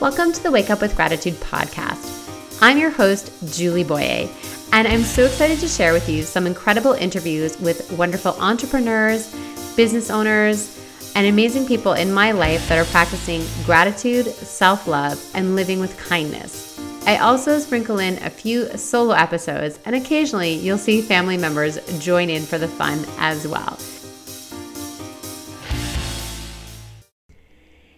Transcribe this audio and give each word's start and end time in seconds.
Welcome 0.00 0.32
to 0.32 0.42
the 0.42 0.50
Wake 0.50 0.70
Up 0.70 0.80
with 0.80 0.96
Gratitude 0.96 1.34
podcast. 1.34 2.62
I'm 2.62 2.78
your 2.78 2.88
host, 2.88 3.30
Julie 3.54 3.84
Boyer, 3.84 4.30
and 4.72 4.88
I'm 4.88 5.02
so 5.02 5.26
excited 5.26 5.58
to 5.58 5.68
share 5.68 5.92
with 5.92 6.08
you 6.08 6.22
some 6.22 6.46
incredible 6.46 6.94
interviews 6.94 7.60
with 7.60 7.92
wonderful 7.92 8.32
entrepreneurs, 8.40 9.30
business 9.76 10.08
owners, 10.08 10.82
and 11.14 11.26
amazing 11.26 11.66
people 11.66 11.92
in 11.92 12.14
my 12.14 12.32
life 12.32 12.66
that 12.70 12.78
are 12.78 12.90
practicing 12.90 13.44
gratitude, 13.66 14.24
self 14.24 14.86
love, 14.86 15.22
and 15.34 15.54
living 15.54 15.80
with 15.80 15.94
kindness. 15.98 16.80
I 17.06 17.18
also 17.18 17.58
sprinkle 17.58 17.98
in 17.98 18.16
a 18.22 18.30
few 18.30 18.74
solo 18.78 19.12
episodes, 19.12 19.78
and 19.84 19.94
occasionally 19.94 20.54
you'll 20.54 20.78
see 20.78 21.02
family 21.02 21.36
members 21.36 21.78
join 22.02 22.30
in 22.30 22.44
for 22.44 22.56
the 22.56 22.68
fun 22.68 23.04
as 23.18 23.46
well. 23.46 23.78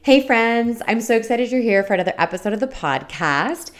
Hey, 0.04 0.26
friends, 0.26 0.82
I'm 0.88 1.00
so 1.00 1.14
excited 1.14 1.52
you're 1.52 1.60
here 1.60 1.84
for 1.84 1.94
another 1.94 2.14
episode 2.18 2.52
of 2.52 2.58
the 2.58 2.66
podcast. 2.66 3.70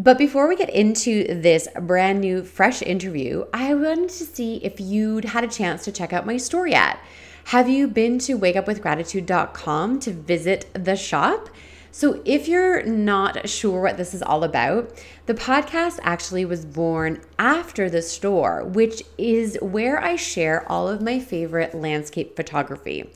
But 0.00 0.18
before 0.18 0.48
we 0.48 0.56
get 0.56 0.68
into 0.68 1.32
this 1.32 1.68
brand 1.82 2.20
new, 2.20 2.42
fresh 2.42 2.82
interview, 2.82 3.44
I 3.54 3.74
wanted 3.74 4.08
to 4.08 4.24
see 4.24 4.56
if 4.64 4.80
you'd 4.80 5.26
had 5.26 5.44
a 5.44 5.46
chance 5.46 5.84
to 5.84 5.92
check 5.92 6.12
out 6.12 6.26
my 6.26 6.38
store 6.38 6.66
yet. 6.66 6.98
Have 7.44 7.68
you 7.68 7.86
been 7.86 8.18
to 8.18 8.36
wakeupwithgratitude.com 8.36 10.00
to 10.00 10.12
visit 10.12 10.66
the 10.74 10.96
shop? 10.96 11.48
So, 11.92 12.20
if 12.24 12.48
you're 12.48 12.82
not 12.84 13.48
sure 13.48 13.82
what 13.82 13.96
this 13.96 14.12
is 14.12 14.22
all 14.22 14.42
about, 14.42 15.00
the 15.26 15.34
podcast 15.34 16.00
actually 16.02 16.44
was 16.44 16.64
born 16.64 17.20
after 17.38 17.88
the 17.88 18.02
store, 18.02 18.64
which 18.64 19.04
is 19.18 19.56
where 19.62 20.02
I 20.02 20.16
share 20.16 20.68
all 20.68 20.88
of 20.88 21.00
my 21.00 21.20
favorite 21.20 21.76
landscape 21.76 22.34
photography. 22.34 23.08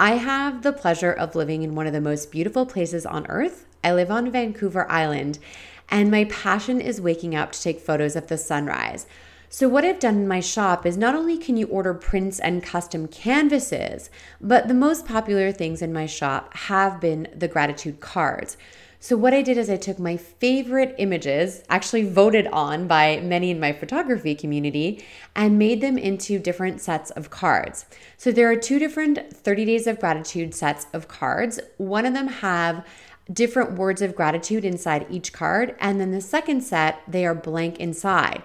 I 0.00 0.12
have 0.12 0.62
the 0.62 0.72
pleasure 0.72 1.10
of 1.10 1.34
living 1.34 1.64
in 1.64 1.74
one 1.74 1.88
of 1.88 1.92
the 1.92 2.00
most 2.00 2.30
beautiful 2.30 2.64
places 2.64 3.04
on 3.04 3.26
earth. 3.26 3.66
I 3.82 3.92
live 3.92 4.12
on 4.12 4.30
Vancouver 4.30 4.88
Island, 4.88 5.40
and 5.88 6.08
my 6.08 6.22
passion 6.26 6.80
is 6.80 7.00
waking 7.00 7.34
up 7.34 7.50
to 7.50 7.60
take 7.60 7.80
photos 7.80 8.14
of 8.14 8.28
the 8.28 8.38
sunrise. 8.38 9.08
So, 9.48 9.68
what 9.68 9.84
I've 9.84 9.98
done 9.98 10.14
in 10.14 10.28
my 10.28 10.38
shop 10.38 10.86
is 10.86 10.96
not 10.96 11.16
only 11.16 11.36
can 11.36 11.56
you 11.56 11.66
order 11.66 11.94
prints 11.94 12.38
and 12.38 12.62
custom 12.62 13.08
canvases, 13.08 14.08
but 14.40 14.68
the 14.68 14.74
most 14.74 15.04
popular 15.04 15.50
things 15.50 15.82
in 15.82 15.92
my 15.92 16.06
shop 16.06 16.56
have 16.58 17.00
been 17.00 17.26
the 17.34 17.48
gratitude 17.48 17.98
cards. 17.98 18.56
So, 19.00 19.16
what 19.16 19.32
I 19.32 19.42
did 19.42 19.56
is 19.58 19.70
I 19.70 19.76
took 19.76 20.00
my 20.00 20.16
favorite 20.16 20.96
images, 20.98 21.62
actually 21.68 22.02
voted 22.02 22.48
on 22.48 22.88
by 22.88 23.20
many 23.20 23.52
in 23.52 23.60
my 23.60 23.72
photography 23.72 24.34
community, 24.34 25.04
and 25.36 25.56
made 25.56 25.80
them 25.80 25.96
into 25.96 26.40
different 26.40 26.80
sets 26.80 27.12
of 27.12 27.30
cards. 27.30 27.86
So, 28.16 28.32
there 28.32 28.50
are 28.50 28.56
two 28.56 28.80
different 28.80 29.32
30 29.32 29.64
days 29.66 29.86
of 29.86 30.00
gratitude 30.00 30.52
sets 30.52 30.86
of 30.92 31.06
cards. 31.06 31.60
One 31.76 32.06
of 32.06 32.14
them 32.14 32.26
have 32.26 32.84
different 33.32 33.78
words 33.78 34.02
of 34.02 34.16
gratitude 34.16 34.64
inside 34.64 35.06
each 35.08 35.32
card, 35.32 35.76
and 35.78 36.00
then 36.00 36.10
the 36.10 36.20
second 36.20 36.62
set, 36.62 37.00
they 37.06 37.24
are 37.24 37.36
blank 37.36 37.78
inside 37.78 38.42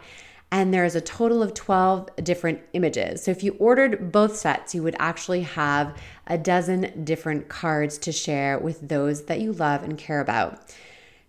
and 0.54 0.72
there's 0.72 0.94
a 0.94 1.02
total 1.02 1.42
of 1.42 1.56
12 1.56 2.16
different 2.18 2.62
images. 2.74 3.24
So 3.24 3.32
if 3.32 3.42
you 3.42 3.56
ordered 3.58 4.12
both 4.12 4.36
sets, 4.36 4.76
you 4.76 4.84
would 4.84 4.96
actually 5.00 5.42
have 5.42 5.98
a 6.28 6.38
dozen 6.38 7.04
different 7.04 7.50
cards 7.50 7.98
to 7.98 8.12
share 8.12 8.60
with 8.60 8.88
those 8.88 9.24
that 9.24 9.42
you 9.42 9.52
love 9.52 9.82
and 9.82 9.98
care 9.98 10.20
about. 10.20 10.72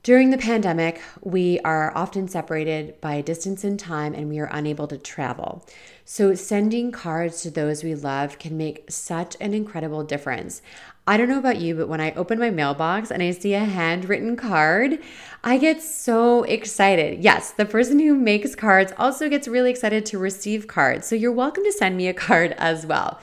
During 0.02 0.28
the 0.28 0.36
pandemic, 0.36 1.00
we 1.22 1.58
are 1.60 1.96
often 1.96 2.28
separated 2.28 3.00
by 3.00 3.22
distance 3.22 3.64
and 3.64 3.80
time 3.80 4.12
and 4.12 4.28
we 4.28 4.38
are 4.38 4.50
unable 4.52 4.86
to 4.88 4.98
travel. 4.98 5.66
So, 6.04 6.34
sending 6.34 6.92
cards 6.92 7.40
to 7.40 7.50
those 7.50 7.82
we 7.82 7.94
love 7.94 8.38
can 8.38 8.58
make 8.58 8.90
such 8.90 9.38
an 9.40 9.54
incredible 9.54 10.04
difference. 10.04 10.60
I 11.06 11.18
don't 11.18 11.28
know 11.28 11.38
about 11.38 11.60
you, 11.60 11.74
but 11.74 11.88
when 11.88 12.00
I 12.00 12.12
open 12.12 12.38
my 12.38 12.48
mailbox 12.48 13.10
and 13.10 13.22
I 13.22 13.32
see 13.32 13.52
a 13.52 13.58
handwritten 13.58 14.36
card, 14.36 15.00
I 15.42 15.58
get 15.58 15.82
so 15.82 16.44
excited. 16.44 17.22
Yes, 17.22 17.50
the 17.50 17.66
person 17.66 17.98
who 17.98 18.14
makes 18.14 18.54
cards 18.54 18.90
also 18.96 19.28
gets 19.28 19.46
really 19.46 19.70
excited 19.70 20.06
to 20.06 20.18
receive 20.18 20.66
cards. 20.66 21.06
So 21.06 21.14
you're 21.14 21.30
welcome 21.30 21.62
to 21.64 21.72
send 21.72 21.98
me 21.98 22.08
a 22.08 22.14
card 22.14 22.52
as 22.52 22.86
well. 22.86 23.20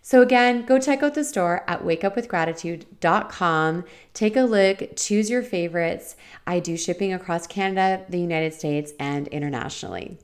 So, 0.00 0.22
again, 0.22 0.64
go 0.64 0.78
check 0.78 1.02
out 1.02 1.14
the 1.14 1.22
store 1.22 1.64
at 1.68 1.84
wakeupwithgratitude.com. 1.84 3.84
Take 4.14 4.36
a 4.36 4.40
look, 4.40 4.96
choose 4.96 5.28
your 5.28 5.42
favorites. 5.42 6.16
I 6.46 6.60
do 6.60 6.78
shipping 6.78 7.12
across 7.12 7.46
Canada, 7.46 8.06
the 8.08 8.18
United 8.18 8.54
States, 8.54 8.94
and 8.98 9.28
internationally. 9.28 10.16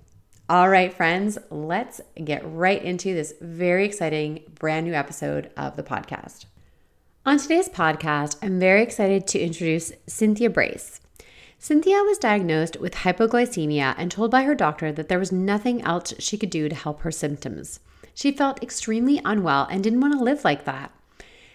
All 0.48 0.70
right, 0.70 0.90
friends, 0.90 1.36
let's 1.50 2.00
get 2.22 2.40
right 2.46 2.82
into 2.82 3.12
this 3.12 3.34
very 3.42 3.84
exciting 3.84 4.44
brand 4.54 4.86
new 4.86 4.94
episode 4.94 5.50
of 5.54 5.76
the 5.76 5.82
podcast. 5.82 6.46
On 7.26 7.38
today's 7.38 7.70
podcast, 7.70 8.36
I'm 8.42 8.60
very 8.60 8.82
excited 8.82 9.26
to 9.28 9.40
introduce 9.40 9.92
Cynthia 10.06 10.50
Brace. 10.50 11.00
Cynthia 11.58 12.02
was 12.02 12.18
diagnosed 12.18 12.76
with 12.78 12.96
hypoglycemia 12.96 13.94
and 13.96 14.10
told 14.10 14.30
by 14.30 14.42
her 14.42 14.54
doctor 14.54 14.92
that 14.92 15.08
there 15.08 15.18
was 15.18 15.32
nothing 15.32 15.80
else 15.80 16.12
she 16.18 16.36
could 16.36 16.50
do 16.50 16.68
to 16.68 16.74
help 16.74 17.00
her 17.00 17.10
symptoms. 17.10 17.80
She 18.12 18.30
felt 18.30 18.62
extremely 18.62 19.22
unwell 19.24 19.66
and 19.70 19.82
didn't 19.82 20.02
want 20.02 20.12
to 20.12 20.22
live 20.22 20.44
like 20.44 20.66
that. 20.66 20.92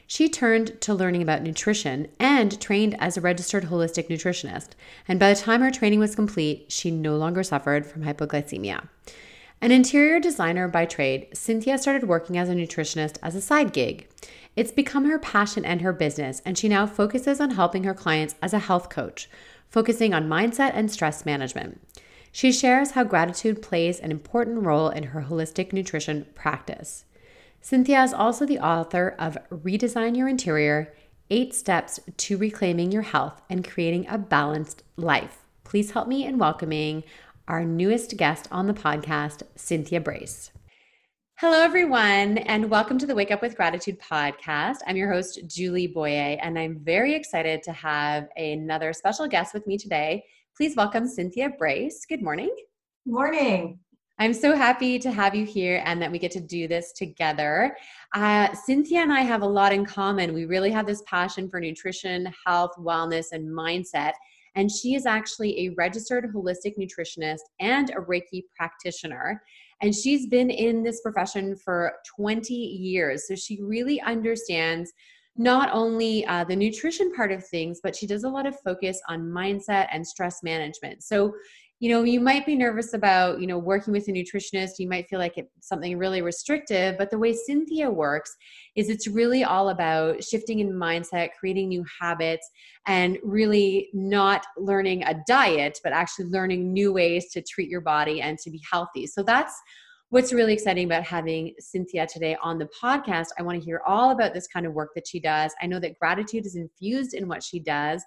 She 0.07 0.27
turned 0.27 0.81
to 0.81 0.95
learning 0.95 1.21
about 1.21 1.43
nutrition 1.43 2.07
and 2.19 2.59
trained 2.59 2.95
as 2.97 3.15
a 3.15 3.21
registered 3.21 3.65
holistic 3.65 4.07
nutritionist. 4.07 4.69
And 5.07 5.19
by 5.19 5.31
the 5.31 5.39
time 5.39 5.61
her 5.61 5.69
training 5.69 5.99
was 5.99 6.15
complete, 6.15 6.71
she 6.71 6.89
no 6.89 7.15
longer 7.15 7.43
suffered 7.43 7.85
from 7.85 8.01
hypoglycemia. 8.01 8.87
An 9.61 9.71
interior 9.71 10.21
designer 10.21 10.67
by 10.67 10.85
trade, 10.85 11.27
Cynthia 11.33 11.77
started 11.77 12.07
working 12.07 12.37
as 12.37 12.47
a 12.47 12.55
nutritionist 12.55 13.17
as 13.21 13.35
a 13.35 13.41
side 13.41 13.73
gig. 13.73 14.07
It's 14.55 14.71
become 14.71 15.05
her 15.05 15.19
passion 15.19 15.63
and 15.63 15.81
her 15.81 15.93
business, 15.93 16.41
and 16.45 16.57
she 16.57 16.67
now 16.67 16.85
focuses 16.85 17.39
on 17.39 17.51
helping 17.51 17.83
her 17.83 17.93
clients 17.93 18.35
as 18.41 18.53
a 18.53 18.59
health 18.59 18.89
coach, 18.89 19.29
focusing 19.69 20.13
on 20.13 20.27
mindset 20.27 20.71
and 20.73 20.91
stress 20.91 21.25
management. 21.25 21.81
She 22.31 22.51
shares 22.51 22.91
how 22.91 23.03
gratitude 23.03 23.61
plays 23.61 23.99
an 23.99 24.11
important 24.11 24.63
role 24.63 24.89
in 24.89 25.03
her 25.03 25.21
holistic 25.21 25.73
nutrition 25.73 26.27
practice. 26.35 27.05
Cynthia 27.61 28.03
is 28.03 28.13
also 28.13 28.45
the 28.45 28.59
author 28.59 29.15
of 29.19 29.37
Redesign 29.49 30.15
Your 30.15 30.27
Interior 30.27 30.93
Eight 31.29 31.53
Steps 31.53 31.99
to 32.17 32.37
Reclaiming 32.37 32.91
Your 32.91 33.01
Health 33.03 33.41
and 33.49 33.67
Creating 33.67 34.07
a 34.07 34.17
Balanced 34.17 34.83
Life. 34.97 35.45
Please 35.63 35.91
help 35.91 36.07
me 36.07 36.25
in 36.25 36.37
welcoming 36.37 37.03
our 37.47 37.63
newest 37.63 38.15
guest 38.17 38.47
on 38.51 38.67
the 38.67 38.73
podcast, 38.73 39.43
Cynthia 39.55 39.99
Brace. 39.99 40.51
Hello, 41.41 41.61
everyone, 41.61 42.39
and 42.39 42.69
welcome 42.69 42.97
to 42.97 43.05
the 43.07 43.15
Wake 43.15 43.31
Up 43.31 43.41
with 43.41 43.55
Gratitude 43.55 43.97
podcast. 43.97 44.79
I'm 44.85 44.97
your 44.97 45.09
host, 45.09 45.39
Julie 45.47 45.87
Boyer, 45.87 46.37
and 46.41 46.59
I'm 46.59 46.79
very 46.79 47.13
excited 47.15 47.63
to 47.63 47.71
have 47.71 48.27
another 48.35 48.91
special 48.91 49.25
guest 49.25 49.53
with 49.53 49.65
me 49.65 49.77
today. 49.77 50.21
Please 50.57 50.75
welcome 50.75 51.07
Cynthia 51.07 51.51
Brace. 51.57 52.05
Good 52.05 52.21
morning. 52.21 52.53
Morning. 53.05 53.79
I'm 54.19 54.33
so 54.33 54.53
happy 54.53 54.99
to 54.99 55.11
have 55.11 55.33
you 55.33 55.45
here 55.45 55.81
and 55.85 56.01
that 56.01 56.11
we 56.11 56.19
get 56.19 56.31
to 56.31 56.41
do 56.41 56.67
this 56.67 56.91
together. 56.91 57.73
Uh, 58.13 58.53
Cynthia 58.53 58.99
and 58.99 59.13
I 59.13 59.21
have 59.21 59.41
a 59.41 59.47
lot 59.47 59.71
in 59.71 59.85
common. 59.85 60.33
We 60.33 60.43
really 60.43 60.71
have 60.71 60.85
this 60.85 61.03
passion 61.07 61.49
for 61.49 61.61
nutrition, 61.61 62.33
health, 62.45 62.71
wellness, 62.77 63.27
and 63.31 63.47
mindset. 63.47 64.11
And 64.55 64.71
she 64.71 64.95
is 64.95 65.05
actually 65.05 65.67
a 65.67 65.69
registered 65.77 66.25
holistic 66.33 66.75
nutritionist 66.77 67.39
and 67.59 67.89
a 67.91 68.01
Reiki 68.01 68.43
practitioner. 68.55 69.41
And 69.81 69.95
she's 69.95 70.27
been 70.27 70.49
in 70.49 70.83
this 70.83 71.01
profession 71.01 71.55
for 71.55 71.93
20 72.17 72.53
years. 72.53 73.27
So 73.27 73.35
she 73.35 73.61
really 73.61 74.01
understands 74.01 74.91
not 75.37 75.69
only 75.71 76.25
uh, 76.25 76.43
the 76.43 76.55
nutrition 76.55 77.13
part 77.13 77.31
of 77.31 77.45
things, 77.47 77.79
but 77.81 77.95
she 77.95 78.05
does 78.05 78.25
a 78.25 78.29
lot 78.29 78.45
of 78.45 78.59
focus 78.59 79.01
on 79.07 79.21
mindset 79.21 79.87
and 79.91 80.05
stress 80.05 80.43
management. 80.43 81.01
So, 81.01 81.33
you 81.79 81.89
know, 81.89 82.03
you 82.03 82.19
might 82.19 82.45
be 82.45 82.57
nervous 82.57 82.93
about, 82.93 83.39
you 83.39 83.47
know, 83.47 83.57
working 83.57 83.93
with 83.93 84.07
a 84.09 84.11
nutritionist. 84.11 84.79
You 84.79 84.89
might 84.89 85.07
feel 85.07 85.17
like 85.17 85.37
it's 85.37 85.49
something 85.61 85.97
really 85.97 86.21
restrictive, 86.21 86.97
but 86.97 87.09
the 87.09 87.17
way 87.17 87.33
Cynthia 87.33 87.89
works 87.89 88.35
is 88.75 88.89
it's 88.89 89.07
really 89.07 89.45
all 89.45 89.69
about 89.69 90.21
shifting 90.21 90.59
in 90.59 90.73
mindset, 90.73 91.29
creating 91.39 91.69
new 91.69 91.85
habits, 92.01 92.49
and 92.85 93.17
really 93.23 93.87
not 93.93 94.45
learning 94.57 95.03
a 95.03 95.21
diet, 95.25 95.79
but 95.81 95.93
actually 95.93 96.25
learning 96.25 96.73
new 96.73 96.91
ways 96.91 97.31
to 97.31 97.41
treat 97.41 97.69
your 97.69 97.81
body 97.81 98.21
and 98.21 98.37
to 98.39 98.49
be 98.49 98.61
healthy. 98.69 99.07
So 99.07 99.23
that's 99.23 99.53
what's 100.09 100.33
really 100.33 100.53
exciting 100.53 100.85
about 100.85 101.03
having 101.03 101.53
Cynthia 101.59 102.07
today 102.07 102.35
on 102.41 102.57
the 102.57 102.67
podcast. 102.81 103.27
I 103.37 103.43
want 103.43 103.57
to 103.57 103.63
hear 103.63 103.81
all 103.87 104.11
about 104.11 104.33
this 104.33 104.47
kind 104.47 104.65
of 104.65 104.73
work 104.73 104.89
that 104.95 105.07
she 105.07 105.21
does. 105.21 105.53
I 105.61 105.67
know 105.67 105.79
that 105.79 105.97
gratitude 105.97 106.45
is 106.45 106.57
infused 106.57 107.13
in 107.13 107.29
what 107.29 107.41
she 107.41 107.59
does. 107.59 108.03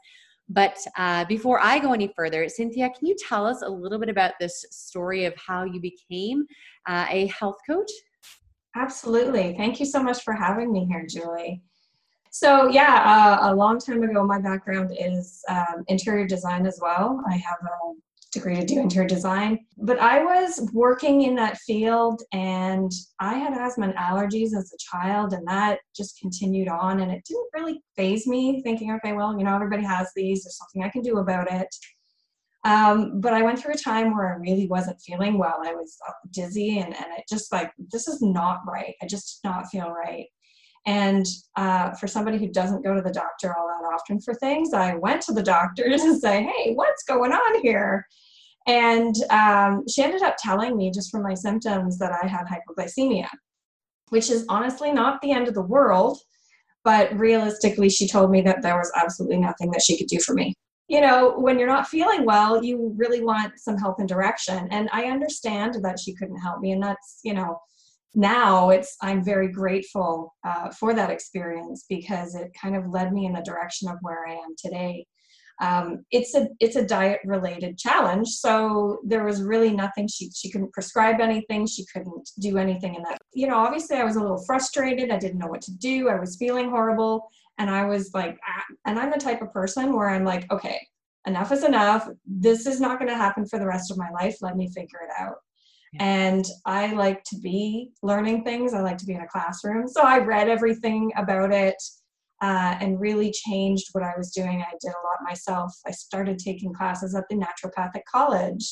But 0.49 0.77
uh, 0.99 1.25
before 1.27 1.61
I 1.61 1.79
go 1.79 1.93
any 1.93 2.13
further, 2.15 2.49
Cynthia, 2.49 2.91
can 2.91 3.07
you 3.07 3.17
tell 3.29 3.47
us 3.47 3.63
a 3.63 3.69
little 3.69 3.99
bit 3.99 4.09
about 4.09 4.33
this 4.39 4.65
story 4.71 5.25
of 5.25 5.35
how 5.37 5.65
you 5.65 5.81
became 5.81 6.45
uh, 6.87 7.07
a 7.09 7.27
health 7.29 7.57
coach? 7.69 7.91
Absolutely. 8.77 9.55
Thank 9.57 9.81
you 9.81 9.87
so 9.87 10.03
much 10.03 10.23
for 10.23 10.35
having 10.35 10.73
me 10.73 10.87
here, 10.87 11.07
Julie. 11.09 11.63
So, 12.31 12.69
yeah, 12.69 13.03
uh, 13.43 13.53
a 13.53 13.55
long 13.55 13.79
time 13.79 14.03
ago, 14.03 14.25
my 14.25 14.41
background 14.41 14.97
is 14.99 15.43
um, 15.51 15.85
interior 15.89 16.27
design 16.27 16.67
as 16.67 16.79
well. 16.81 17.23
I 17.29 17.37
have 17.37 17.59
a 17.63 17.93
degree 18.33 18.57
to 18.57 18.65
do 18.65 18.81
interior 18.81 19.07
design. 19.07 19.59
But 19.77 19.99
I 19.99 20.25
was 20.25 20.69
working 20.73 21.23
in 21.23 21.35
that 21.37 21.59
field 21.59 22.23
and 22.33 22.91
I 23.21 23.35
had 23.35 23.53
asthma 23.53 23.87
and 23.87 23.97
allergies 23.97 24.57
as 24.57 24.73
a 24.73 24.79
child, 24.79 25.35
and 25.35 25.47
that 25.47 25.81
just 25.95 26.19
continued 26.19 26.69
on. 26.69 27.01
And 27.01 27.13
it 27.13 27.25
didn't 27.25 27.49
really 27.55 27.83
phase 27.95 28.27
me, 28.27 28.63
thinking, 28.63 28.93
okay, 28.93 29.13
well, 29.13 29.39
you 29.39 29.45
know, 29.45 29.55
everybody 29.55 29.85
has 29.85 30.11
these, 30.17 30.43
there's 30.43 30.57
something 30.57 30.83
I 30.83 30.89
can 30.89 31.03
do 31.03 31.19
about 31.19 31.51
it. 31.53 31.69
Um, 32.65 33.21
but 33.21 33.35
I 33.35 33.43
went 33.43 33.59
through 33.59 33.75
a 33.75 33.79
time 33.79 34.15
where 34.15 34.35
I 34.35 34.39
really 34.39 34.69
wasn't 34.69 35.01
feeling 35.01 35.37
well. 35.37 35.61
I 35.65 35.75
was 35.75 35.99
dizzy 36.31 36.79
and, 36.79 36.95
and 36.95 37.07
it 37.19 37.25
just 37.29 37.53
like, 37.53 37.73
this 37.93 38.07
is 38.07 38.23
not 38.23 38.61
right. 38.67 38.95
I 39.03 39.07
just 39.07 39.43
did 39.43 39.49
not 39.49 39.67
feel 39.67 39.91
right. 39.91 40.27
And 40.87 41.25
uh, 41.57 41.93
for 41.93 42.09
somebody 42.09 42.39
who 42.39 42.49
doesn't 42.49 42.85
go 42.85 42.95
to 42.95 43.03
the 43.03 43.13
doctor 43.13 43.55
all 43.57 43.69
that 43.69 43.95
often 43.95 44.21
for 44.21 44.35
things, 44.35 44.75
I 44.75 44.95
went 44.95 45.23
to 45.23 45.33
the 45.33 45.43
doctor 45.43 45.85
to 45.89 46.19
say, 46.19 46.43
hey, 46.43 46.73
what's 46.75 47.05
going 47.05 47.33
on 47.33 47.63
here? 47.63 48.07
And 48.67 49.15
um, 49.31 49.85
she 49.89 50.03
ended 50.03 50.23
up 50.23 50.37
telling 50.39 50.77
me 50.77 50.91
just 50.91 51.11
from 51.11 51.23
my 51.23 51.35
symptoms 51.35 51.99
that 51.99 52.13
I 52.13 52.27
had 52.27 52.47
hypoglycemia, 52.47 53.29
which 54.11 54.31
is 54.31 54.45
honestly 54.49 54.93
not 54.93 55.21
the 55.21 55.33
end 55.33 55.49
of 55.49 55.55
the 55.55 55.63
world. 55.63 56.19
But 56.85 57.17
realistically, 57.17 57.89
she 57.89 58.09
told 58.09 58.33
me 58.33 58.43
that 58.43 58.63
there 58.63 58.77
was 58.77 58.91
absolutely 58.97 59.39
nothing 59.39 59.71
that 59.71 59.83
she 59.83 59.97
could 59.97 60.09
do 60.09 60.19
for 60.19 60.35
me. 60.35 60.55
You 60.89 61.01
know, 61.01 61.35
when 61.39 61.59
you're 61.59 61.69
not 61.69 61.87
feeling 61.87 62.25
well, 62.25 62.63
you 62.63 62.93
really 62.97 63.23
want 63.23 63.53
some 63.57 63.79
help 63.79 64.01
and 64.01 64.09
direction. 64.09 64.67
And 64.73 64.89
I 64.93 65.05
understand 65.05 65.77
that 65.83 66.01
she 66.01 66.13
couldn't 66.15 66.41
help 66.41 66.61
me. 66.61 66.73
And 66.73 66.83
that's, 66.83 67.21
you 67.23 67.35
know, 67.35 67.57
now 68.15 68.71
it's 68.71 68.97
i'm 69.01 69.25
very 69.25 69.49
grateful 69.49 70.35
uh, 70.45 70.71
for 70.71 70.95
that 70.95 71.11
experience 71.11 71.87
because 71.89 72.35
it 72.35 72.51
kind 72.61 72.77
of 72.77 72.89
led 72.89 73.13
me 73.13 73.27
in 73.27 73.33
the 73.33 73.41
direction 73.43 73.89
of 73.89 73.97
where 74.03 74.27
i 74.27 74.33
am 74.33 74.55
today. 74.59 75.07
Um, 75.61 76.05
it's 76.11 76.35
a 76.35 76.49
it's 76.59 76.77
a 76.77 76.85
diet 76.85 77.21
related 77.25 77.79
challenge. 77.79 78.29
So 78.29 78.99
there 79.05 79.23
was 79.23 79.43
really 79.43 79.73
nothing 79.73 80.09
she 80.09 80.31
she 80.35 80.51
couldn't 80.51 80.73
prescribe 80.73 81.21
anything. 81.21 81.67
She 81.67 81.85
couldn't 81.93 82.31
do 82.41 82.59
anything 82.59 82.97
in 82.97 83.03
that 83.03 83.19
you 83.33 83.47
know 83.47 83.59
obviously 83.59 83.97
i 83.97 84.05
was 84.05 84.17
a 84.17 84.21
little 84.21 84.43
frustrated. 84.45 85.11
I 85.11 85.19
didn't 85.19 85.39
know 85.39 85.47
what 85.47 85.61
to 85.63 85.77
do. 85.77 86.09
I 86.09 86.19
was 86.19 86.37
feeling 86.37 86.71
horrible. 86.71 87.29
And 87.59 87.71
i 87.71 87.85
was 87.85 88.13
like 88.15 88.39
ah, 88.49 88.65
and 88.87 88.99
i'm 88.99 89.11
the 89.11 89.19
type 89.19 89.43
of 89.43 89.53
person 89.53 89.95
where 89.95 90.09
i'm 90.09 90.25
like 90.25 90.51
okay 90.51 90.81
enough 91.27 91.53
is 91.53 91.63
enough. 91.63 92.09
This 92.27 92.67
is 92.67 92.81
not 92.81 92.99
going 92.99 93.11
to 93.11 93.17
happen 93.17 93.47
for 93.47 93.59
the 93.61 93.67
rest 93.67 93.93
of 93.93 93.99
my 93.99 94.11
life. 94.11 94.39
Let 94.41 94.57
me 94.57 94.69
figure 94.69 95.01
it 95.05 95.13
out 95.17 95.37
and 95.99 96.45
I 96.65 96.93
like 96.93 97.23
to 97.25 97.39
be 97.39 97.91
learning 98.03 98.45
things. 98.45 98.73
I 98.73 98.81
like 98.81 98.99
to 98.99 99.07
be 99.07 99.15
in 99.15 99.21
a 99.21 99.29
classroom. 99.29 99.89
So 99.89 100.03
I 100.03 100.19
read 100.19 100.49
everything 100.49 101.13
about 101.17 101.53
it 101.53 101.77
uh, 102.41 102.77
and 102.81 103.01
really 103.01 103.31
changed 103.33 103.89
what 103.93 104.03
I 104.03 104.13
was 104.17 104.33
doing. 104.33 104.63
I 104.63 104.73
did 104.81 104.91
a 104.91 105.07
lot 105.07 105.19
myself. 105.23 105.73
I 105.87 105.91
started 105.91 106.39
taking 106.39 106.73
classes 106.73 107.15
at 107.15 107.25
the 107.29 107.37
Naturopathic 107.37 108.03
College, 108.11 108.65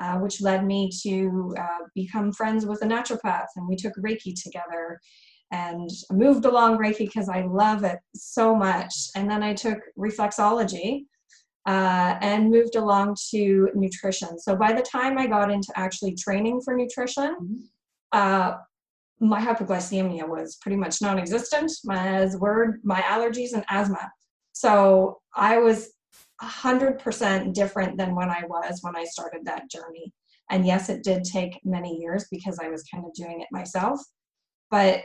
uh, 0.00 0.18
which 0.18 0.42
led 0.42 0.64
me 0.64 0.90
to 1.02 1.54
uh, 1.58 1.84
become 1.94 2.32
friends 2.32 2.66
with 2.66 2.82
a 2.82 2.86
naturopath, 2.86 3.48
and 3.56 3.66
we 3.66 3.76
took 3.76 3.94
Reiki 3.96 4.34
together. 4.40 4.98
And 5.54 5.90
moved 6.10 6.46
along 6.46 6.78
Reiki 6.78 7.00
because 7.00 7.28
I 7.28 7.42
love 7.42 7.84
it 7.84 7.98
so 8.14 8.56
much. 8.56 8.94
And 9.14 9.30
then 9.30 9.42
I 9.42 9.52
took 9.52 9.80
reflexology, 9.98 11.04
uh, 11.66 12.16
and 12.20 12.50
moved 12.50 12.76
along 12.76 13.16
to 13.30 13.68
nutrition. 13.74 14.38
So 14.38 14.56
by 14.56 14.72
the 14.72 14.82
time 14.82 15.18
I 15.18 15.26
got 15.26 15.50
into 15.50 15.72
actually 15.76 16.14
training 16.14 16.60
for 16.62 16.76
nutrition, 16.76 17.36
mm-hmm. 17.40 17.56
uh, 18.12 18.54
my 19.20 19.40
hypoglycemia 19.40 20.28
was 20.28 20.56
pretty 20.60 20.76
much 20.76 21.00
non-existent. 21.00 21.70
My 21.84 22.16
as 22.16 22.36
word, 22.36 22.80
my 22.82 23.00
allergies 23.02 23.52
and 23.52 23.64
asthma. 23.70 24.10
So 24.52 25.20
I 25.34 25.58
was 25.58 25.92
hundred 26.40 26.98
percent 26.98 27.54
different 27.54 27.96
than 27.96 28.16
when 28.16 28.28
I 28.28 28.42
was 28.48 28.80
when 28.82 28.96
I 28.96 29.04
started 29.04 29.44
that 29.44 29.70
journey. 29.70 30.12
And 30.50 30.66
yes, 30.66 30.88
it 30.88 31.04
did 31.04 31.22
take 31.22 31.60
many 31.64 32.00
years 32.00 32.26
because 32.30 32.58
I 32.58 32.68
was 32.68 32.82
kind 32.92 33.04
of 33.06 33.14
doing 33.14 33.40
it 33.40 33.48
myself. 33.52 34.00
But 34.70 35.04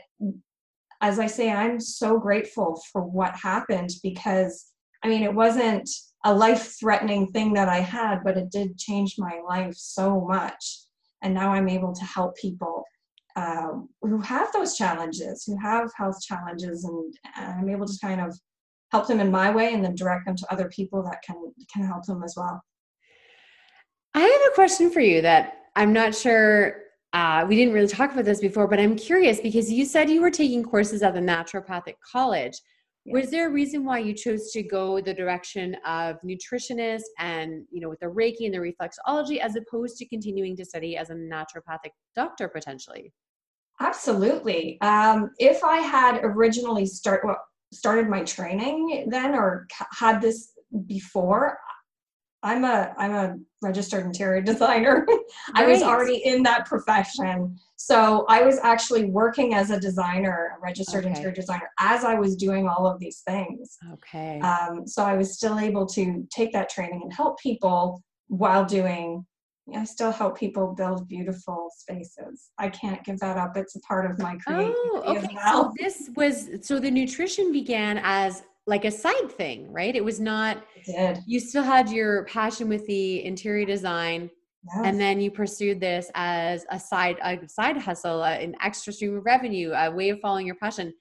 as 1.01 1.19
I 1.19 1.27
say, 1.27 1.51
I'm 1.51 1.79
so 1.79 2.17
grateful 2.17 2.81
for 2.91 3.03
what 3.03 3.35
happened 3.35 3.91
because 4.01 4.65
I 5.03 5.09
mean, 5.09 5.21
it 5.23 5.33
wasn't 5.33 5.89
a 6.25 6.33
life 6.33 6.75
threatening 6.79 7.27
thing 7.27 7.53
that 7.53 7.69
I 7.69 7.79
had, 7.79 8.23
but 8.23 8.37
it 8.37 8.51
did 8.51 8.77
change 8.77 9.15
my 9.17 9.39
life 9.47 9.75
so 9.75 10.21
much. 10.21 10.81
And 11.21 11.33
now 11.33 11.53
I'm 11.53 11.69
able 11.69 11.93
to 11.93 12.03
help 12.03 12.35
people 12.37 12.83
um, 13.35 13.89
who 14.01 14.19
have 14.19 14.51
those 14.51 14.75
challenges, 14.75 15.43
who 15.45 15.57
have 15.59 15.91
health 15.95 16.19
challenges, 16.21 16.83
and, 16.83 17.13
I'm 17.35 17.69
able 17.69 17.85
to 17.85 17.99
kind 18.01 18.19
of 18.19 18.37
help 18.91 19.07
them 19.07 19.19
in 19.19 19.29
my 19.29 19.51
way 19.51 19.73
and 19.73 19.83
then 19.83 19.95
direct 19.95 20.25
them 20.25 20.35
to 20.35 20.51
other 20.51 20.69
people 20.69 21.03
that 21.03 21.21
can 21.21 21.35
can 21.71 21.85
help 21.85 22.05
them 22.05 22.23
as 22.23 22.33
well. 22.35 22.61
I 24.13 24.21
have 24.21 24.51
a 24.51 24.55
question 24.55 24.89
for 24.89 25.01
you 25.01 25.21
that 25.21 25.65
I'm 25.75 25.93
not 25.93 26.15
sure 26.15 26.81
uh, 27.13 27.45
we 27.47 27.55
didn't 27.55 27.73
really 27.73 27.87
talk 27.87 28.11
about 28.11 28.25
this 28.25 28.41
before, 28.41 28.67
but 28.67 28.79
I'm 28.79 28.95
curious 28.95 29.39
because 29.39 29.71
you 29.71 29.85
said 29.85 30.09
you 30.09 30.21
were 30.21 30.31
taking 30.31 30.63
courses 30.63 31.03
at 31.03 31.13
the 31.13 31.19
naturopathic 31.19 31.95
college. 32.11 32.59
Was 33.09 33.31
there 33.31 33.47
a 33.47 33.51
reason 33.51 33.85
why 33.85 33.99
you 33.99 34.13
chose 34.13 34.51
to 34.51 34.63
go 34.63 34.99
the 34.99 35.13
direction 35.13 35.75
of 35.85 36.17
nutritionist 36.25 37.03
and, 37.19 37.65
you 37.71 37.79
know, 37.79 37.89
with 37.89 37.99
the 37.99 38.07
Reiki 38.07 38.45
and 38.45 38.53
the 38.53 38.59
reflexology 38.59 39.37
as 39.37 39.55
opposed 39.55 39.97
to 39.97 40.07
continuing 40.07 40.55
to 40.57 40.65
study 40.65 40.97
as 40.97 41.09
a 41.09 41.13
naturopathic 41.13 41.91
doctor 42.15 42.47
potentially? 42.49 43.13
Absolutely. 43.79 44.79
Um, 44.81 45.31
if 45.39 45.63
I 45.63 45.77
had 45.77 46.19
originally 46.23 46.85
start 46.85 47.21
well, 47.23 47.37
started 47.71 48.09
my 48.09 48.23
training 48.23 49.07
then 49.09 49.35
or 49.35 49.67
had 49.91 50.21
this 50.21 50.53
before, 50.85 51.57
I'm 52.43 52.63
a 52.63 52.93
I'm 52.97 53.13
a 53.13 53.37
registered 53.61 54.05
interior 54.05 54.41
designer. 54.53 55.05
Right. 55.07 55.19
I 55.55 55.65
was 55.65 55.81
already 55.81 56.17
in 56.17 56.43
that 56.43 56.65
profession. 56.65 57.57
So 57.75 58.25
I 58.27 58.41
was 58.41 58.59
actually 58.59 59.05
working 59.05 59.53
as 59.53 59.69
a 59.69 59.79
designer, 59.79 60.57
a 60.57 60.61
registered 60.61 61.05
okay. 61.05 61.09
interior 61.09 61.31
designer, 61.31 61.69
as 61.79 62.03
I 62.03 62.15
was 62.15 62.35
doing 62.35 62.67
all 62.67 62.87
of 62.87 62.99
these 62.99 63.21
things. 63.27 63.77
Okay. 63.93 64.39
Um, 64.39 64.87
so 64.87 65.03
I 65.03 65.15
was 65.15 65.35
still 65.35 65.59
able 65.59 65.85
to 65.87 66.27
take 66.31 66.51
that 66.53 66.69
training 66.69 67.01
and 67.03 67.13
help 67.13 67.39
people 67.39 68.01
while 68.27 68.65
doing. 68.65 69.25
I 69.75 69.83
still 69.83 70.11
help 70.11 70.37
people 70.37 70.73
build 70.75 71.09
beautiful 71.09 71.69
spaces. 71.75 72.51
I 72.57 72.69
can't 72.69 73.03
give 73.03 73.19
that 73.19 73.35
up. 73.35 73.57
It's 73.57 73.75
a 73.75 73.81
part 73.81 74.09
of 74.09 74.17
my 74.17 74.37
creativity 74.37 74.73
oh, 74.93 75.03
okay. 75.05 75.27
Well. 75.35 75.63
So 75.63 75.73
this 75.77 76.09
was 76.15 76.49
so 76.61 76.79
the 76.79 76.89
nutrition 76.89 77.51
began 77.51 77.99
as 78.01 78.43
like 78.67 78.83
a 78.83 78.91
side 78.91 79.31
thing, 79.31 79.71
right? 79.71 79.95
It 79.95 80.03
was 80.03 80.19
not. 80.19 80.63
It 80.75 80.85
did. 80.85 81.23
You 81.25 81.39
still 81.39 81.63
had 81.63 81.89
your 81.89 82.25
passion 82.25 82.67
with 82.67 82.85
the 82.85 83.23
interior 83.23 83.65
design, 83.65 84.29
yes. 84.65 84.81
and 84.83 84.99
then 84.99 85.19
you 85.21 85.31
pursued 85.31 85.79
this 85.79 86.11
as 86.13 86.65
a 86.69 86.79
side 86.79 87.17
a 87.23 87.47
side 87.47 87.77
hustle, 87.77 88.23
an 88.23 88.55
extra 88.61 88.91
stream 88.93 89.17
of 89.17 89.25
revenue, 89.25 89.71
a 89.71 89.89
way 89.89 90.09
of 90.09 90.19
following 90.19 90.45
your 90.45 90.55
passion. 90.55 90.93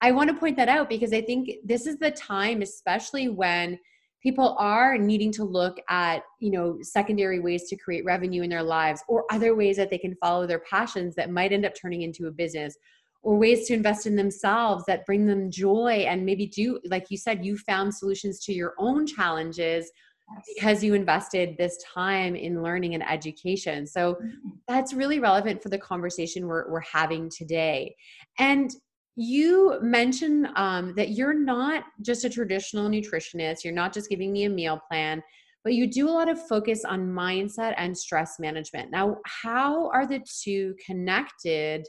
I 0.00 0.10
want 0.10 0.28
to 0.28 0.36
point 0.36 0.56
that 0.56 0.68
out 0.68 0.88
because 0.88 1.12
I 1.12 1.22
think 1.22 1.50
this 1.64 1.86
is 1.86 1.98
the 1.98 2.10
time, 2.10 2.60
especially 2.60 3.28
when 3.28 3.78
people 4.22 4.56
are 4.58 4.98
needing 4.98 5.30
to 5.30 5.44
look 5.44 5.76
at 5.88 6.22
you 6.40 6.50
know 6.50 6.78
secondary 6.82 7.38
ways 7.38 7.68
to 7.68 7.76
create 7.76 8.04
revenue 8.04 8.42
in 8.42 8.50
their 8.50 8.62
lives 8.62 9.04
or 9.06 9.24
other 9.30 9.54
ways 9.54 9.76
that 9.76 9.88
they 9.88 9.98
can 9.98 10.16
follow 10.16 10.46
their 10.46 10.62
passions 10.68 11.14
that 11.14 11.30
might 11.30 11.52
end 11.52 11.64
up 11.64 11.74
turning 11.80 12.02
into 12.02 12.26
a 12.26 12.30
business 12.30 12.76
or 13.24 13.38
ways 13.38 13.66
to 13.66 13.74
invest 13.74 14.06
in 14.06 14.14
themselves 14.14 14.84
that 14.86 15.06
bring 15.06 15.26
them 15.26 15.50
joy 15.50 16.04
and 16.08 16.24
maybe 16.24 16.46
do 16.46 16.78
like 16.84 17.06
you 17.10 17.16
said 17.16 17.44
you 17.44 17.56
found 17.56 17.92
solutions 17.92 18.38
to 18.38 18.52
your 18.52 18.74
own 18.78 19.06
challenges 19.06 19.90
yes. 20.30 20.44
because 20.54 20.84
you 20.84 20.94
invested 20.94 21.56
this 21.58 21.82
time 21.82 22.36
in 22.36 22.62
learning 22.62 22.94
and 22.94 23.08
education 23.08 23.86
so 23.86 24.14
mm-hmm. 24.14 24.50
that's 24.68 24.92
really 24.92 25.18
relevant 25.18 25.62
for 25.62 25.70
the 25.70 25.78
conversation 25.78 26.46
we're, 26.46 26.70
we're 26.70 26.80
having 26.80 27.28
today 27.30 27.94
and 28.38 28.70
you 29.16 29.78
mentioned 29.80 30.48
um, 30.56 30.92
that 30.96 31.10
you're 31.10 31.38
not 31.38 31.84
just 32.02 32.24
a 32.24 32.30
traditional 32.30 32.88
nutritionist 32.88 33.64
you're 33.64 33.72
not 33.72 33.92
just 33.92 34.08
giving 34.08 34.32
me 34.32 34.44
a 34.44 34.50
meal 34.50 34.78
plan 34.88 35.22
but 35.62 35.72
you 35.72 35.86
do 35.86 36.06
a 36.06 36.12
lot 36.12 36.28
of 36.28 36.46
focus 36.46 36.84
on 36.84 37.06
mindset 37.06 37.72
and 37.78 37.96
stress 37.96 38.38
management 38.38 38.90
now 38.90 39.16
how 39.24 39.88
are 39.90 40.06
the 40.06 40.20
two 40.42 40.74
connected 40.84 41.86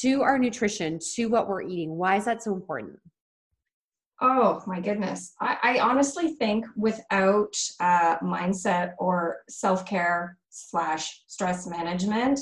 to 0.00 0.22
our 0.22 0.38
nutrition, 0.38 0.98
to 1.14 1.26
what 1.26 1.48
we're 1.48 1.62
eating? 1.62 1.96
Why 1.96 2.16
is 2.16 2.24
that 2.24 2.42
so 2.42 2.54
important? 2.54 2.98
Oh 4.20 4.62
my 4.66 4.80
goodness. 4.80 5.34
I, 5.40 5.58
I 5.62 5.78
honestly 5.80 6.30
think 6.36 6.64
without 6.76 7.54
uh, 7.80 8.18
mindset 8.18 8.92
or 8.98 9.38
self 9.48 9.84
care 9.84 10.38
slash 10.50 11.22
stress 11.26 11.66
management, 11.66 12.40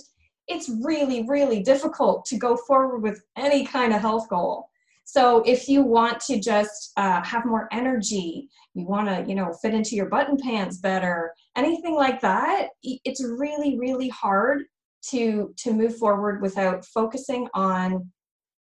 it's 0.49 0.71
really, 0.83 1.25
really 1.29 1.63
difficult 1.63 2.25
to 2.27 2.37
go 2.37 2.57
forward 2.57 3.01
with 3.01 3.25
any 3.37 3.65
kind 3.65 3.95
of 3.95 4.01
health 4.01 4.29
goal. 4.29 4.69
So 5.05 5.43
if 5.45 5.69
you 5.69 5.83
want 5.83 6.21
to 6.21 6.39
just 6.39 6.93
uh, 6.97 7.23
have 7.23 7.45
more 7.45 7.69
energy, 7.73 8.49
you 8.75 8.87
want 8.87 9.09
to, 9.09 9.25
you 9.29 9.35
know, 9.35 9.53
fit 9.61 9.75
into 9.75 9.97
your 9.97 10.07
button 10.07 10.37
pants 10.37 10.79
better, 10.79 11.35
anything 11.57 11.95
like 11.95 12.21
that, 12.21 12.69
it's 12.83 13.25
really, 13.25 13.79
really 13.79 14.09
hard 14.09 14.65
to 15.11 15.53
to 15.57 15.73
move 15.73 15.97
forward 15.97 16.41
without 16.43 16.85
focusing 16.87 17.49
on 17.55 18.11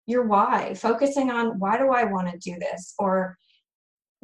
your 0.08 0.28
why 0.28 0.74
focusing 0.74 1.32
on 1.32 1.58
why 1.60 1.78
do 1.78 1.90
i 1.90 2.04
want 2.04 2.30
to 2.30 2.38
do 2.38 2.58
this 2.60 2.94
or 3.00 3.38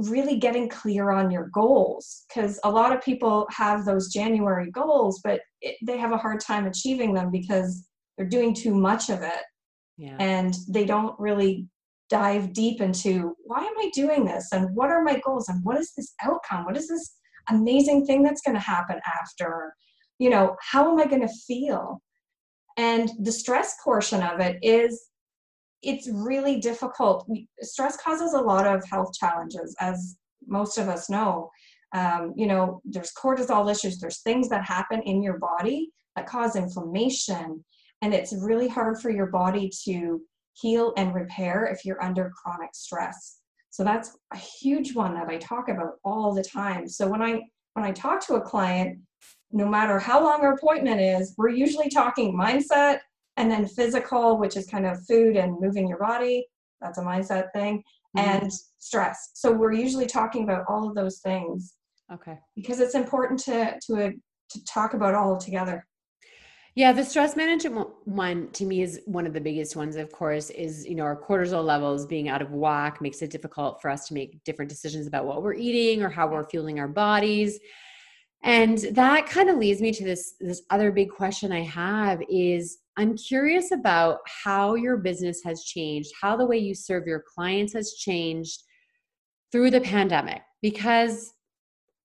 really 0.09 0.37
getting 0.37 0.69
clear 0.69 1.11
on 1.11 1.31
your 1.31 1.49
goals 1.53 2.25
because 2.27 2.59
a 2.63 2.69
lot 2.69 2.93
of 2.95 3.01
people 3.01 3.47
have 3.51 3.85
those 3.85 4.11
January 4.11 4.71
goals, 4.71 5.21
but 5.23 5.41
it, 5.61 5.75
they 5.85 5.97
have 5.97 6.11
a 6.11 6.17
hard 6.17 6.39
time 6.39 6.65
achieving 6.65 7.13
them 7.13 7.31
because 7.31 7.87
they're 8.17 8.27
doing 8.27 8.53
too 8.53 8.73
much 8.73 9.09
of 9.09 9.21
it. 9.21 9.41
Yeah. 9.97 10.15
And 10.19 10.55
they 10.67 10.85
don't 10.85 11.19
really 11.19 11.67
dive 12.09 12.53
deep 12.53 12.81
into 12.81 13.35
why 13.45 13.59
am 13.59 13.77
I 13.77 13.89
doing 13.93 14.25
this 14.25 14.49
and 14.51 14.75
what 14.75 14.89
are 14.89 15.03
my 15.03 15.21
goals 15.23 15.47
and 15.47 15.63
what 15.63 15.77
is 15.77 15.93
this 15.95 16.13
outcome? 16.21 16.65
What 16.65 16.77
is 16.77 16.87
this 16.87 17.17
amazing 17.49 18.05
thing 18.05 18.23
that's 18.23 18.41
going 18.41 18.55
to 18.55 18.61
happen 18.61 18.99
after? 19.05 19.73
You 20.21 20.29
know, 20.29 20.55
how 20.61 20.91
am 20.91 20.99
I 20.99 21.07
going 21.07 21.27
to 21.27 21.33
feel? 21.47 21.99
And 22.77 23.09
the 23.19 23.31
stress 23.31 23.77
portion 23.83 24.21
of 24.21 24.39
it 24.39 24.59
is 24.61 25.07
it's 25.81 26.07
really 26.11 26.59
difficult. 26.59 27.27
Stress 27.61 27.97
causes 27.97 28.33
a 28.33 28.39
lot 28.39 28.67
of 28.67 28.87
health 28.87 29.13
challenges, 29.19 29.75
as 29.79 30.15
most 30.45 30.77
of 30.77 30.87
us 30.89 31.09
know. 31.09 31.49
Um, 31.93 32.33
you 32.35 32.45
know, 32.45 32.83
there's 32.85 33.11
cortisol 33.13 33.71
issues, 33.71 33.99
there's 33.99 34.21
things 34.21 34.47
that 34.49 34.63
happen 34.63 35.01
in 35.01 35.23
your 35.23 35.39
body 35.39 35.89
that 36.15 36.27
cause 36.27 36.55
inflammation. 36.55 37.65
And 38.03 38.13
it's 38.13 38.31
really 38.31 38.67
hard 38.67 39.01
for 39.01 39.09
your 39.09 39.25
body 39.25 39.71
to 39.85 40.21
heal 40.53 40.93
and 40.97 41.15
repair 41.15 41.65
if 41.65 41.83
you're 41.83 42.03
under 42.03 42.31
chronic 42.43 42.75
stress. 42.75 43.39
So 43.71 43.83
that's 43.83 44.15
a 44.31 44.37
huge 44.37 44.93
one 44.93 45.15
that 45.15 45.29
I 45.29 45.37
talk 45.37 45.67
about 45.67 45.93
all 46.05 46.31
the 46.35 46.43
time. 46.43 46.87
So 46.87 47.07
when 47.07 47.23
I 47.23 47.41
when 47.73 47.85
I 47.85 47.91
talk 47.91 48.23
to 48.27 48.35
a 48.35 48.41
client, 48.41 48.99
no 49.51 49.67
matter 49.67 49.99
how 49.99 50.23
long 50.23 50.41
our 50.41 50.53
appointment 50.53 51.01
is, 51.01 51.33
we're 51.37 51.49
usually 51.49 51.89
talking 51.89 52.37
mindset, 52.37 52.99
and 53.37 53.49
then 53.49 53.65
physical, 53.65 54.37
which 54.37 54.57
is 54.57 54.67
kind 54.67 54.85
of 54.85 55.03
food 55.05 55.35
and 55.35 55.59
moving 55.59 55.87
your 55.87 55.99
body. 55.99 56.45
That's 56.81 56.97
a 56.97 57.01
mindset 57.01 57.51
thing. 57.53 57.83
Mm-hmm. 58.17 58.43
And 58.43 58.51
stress. 58.77 59.31
So 59.35 59.53
we're 59.53 59.71
usually 59.71 60.05
talking 60.05 60.43
about 60.43 60.65
all 60.67 60.87
of 60.87 60.95
those 60.95 61.19
things. 61.19 61.75
Okay. 62.11 62.37
Because 62.55 62.81
it's 62.81 62.95
important 62.95 63.39
to 63.41 63.79
to 63.87 64.07
uh, 64.07 64.09
to 64.49 64.63
talk 64.65 64.93
about 64.93 65.15
all 65.15 65.37
together. 65.37 65.87
Yeah, 66.75 66.93
the 66.93 67.03
stress 67.03 67.35
management 67.35 67.89
one 68.05 68.49
to 68.51 68.65
me 68.65 68.81
is 68.81 69.01
one 69.05 69.25
of 69.25 69.33
the 69.33 69.41
biggest 69.41 69.75
ones, 69.75 69.97
of 69.97 70.11
course, 70.11 70.49
is, 70.49 70.85
you 70.85 70.95
know, 70.95 71.03
our 71.03 71.21
cortisol 71.21 71.63
levels 71.63 72.05
being 72.05 72.29
out 72.29 72.41
of 72.41 72.51
whack 72.51 73.01
makes 73.01 73.21
it 73.21 73.29
difficult 73.29 73.81
for 73.81 73.89
us 73.89 74.07
to 74.07 74.13
make 74.13 74.41
different 74.45 74.69
decisions 74.69 75.05
about 75.05 75.25
what 75.25 75.43
we're 75.43 75.53
eating 75.53 76.01
or 76.01 76.09
how 76.09 76.27
we're 76.27 76.47
fueling 76.47 76.79
our 76.79 76.87
bodies. 76.87 77.59
And 78.43 78.79
that 78.93 79.27
kind 79.27 79.49
of 79.49 79.57
leads 79.57 79.81
me 79.81 79.91
to 79.91 80.03
this 80.03 80.33
this 80.39 80.63
other 80.69 80.91
big 80.91 81.11
question 81.11 81.51
I 81.51 81.61
have 81.61 82.21
is 82.27 82.79
I'm 82.97 83.15
curious 83.15 83.71
about 83.71 84.19
how 84.25 84.75
your 84.75 84.97
business 84.97 85.41
has 85.43 85.63
changed, 85.63 86.11
how 86.19 86.35
the 86.35 86.45
way 86.45 86.57
you 86.57 86.73
serve 86.73 87.05
your 87.05 87.23
clients 87.35 87.73
has 87.73 87.93
changed 87.93 88.63
through 89.51 89.71
the 89.71 89.81
pandemic. 89.81 90.41
Because 90.61 91.33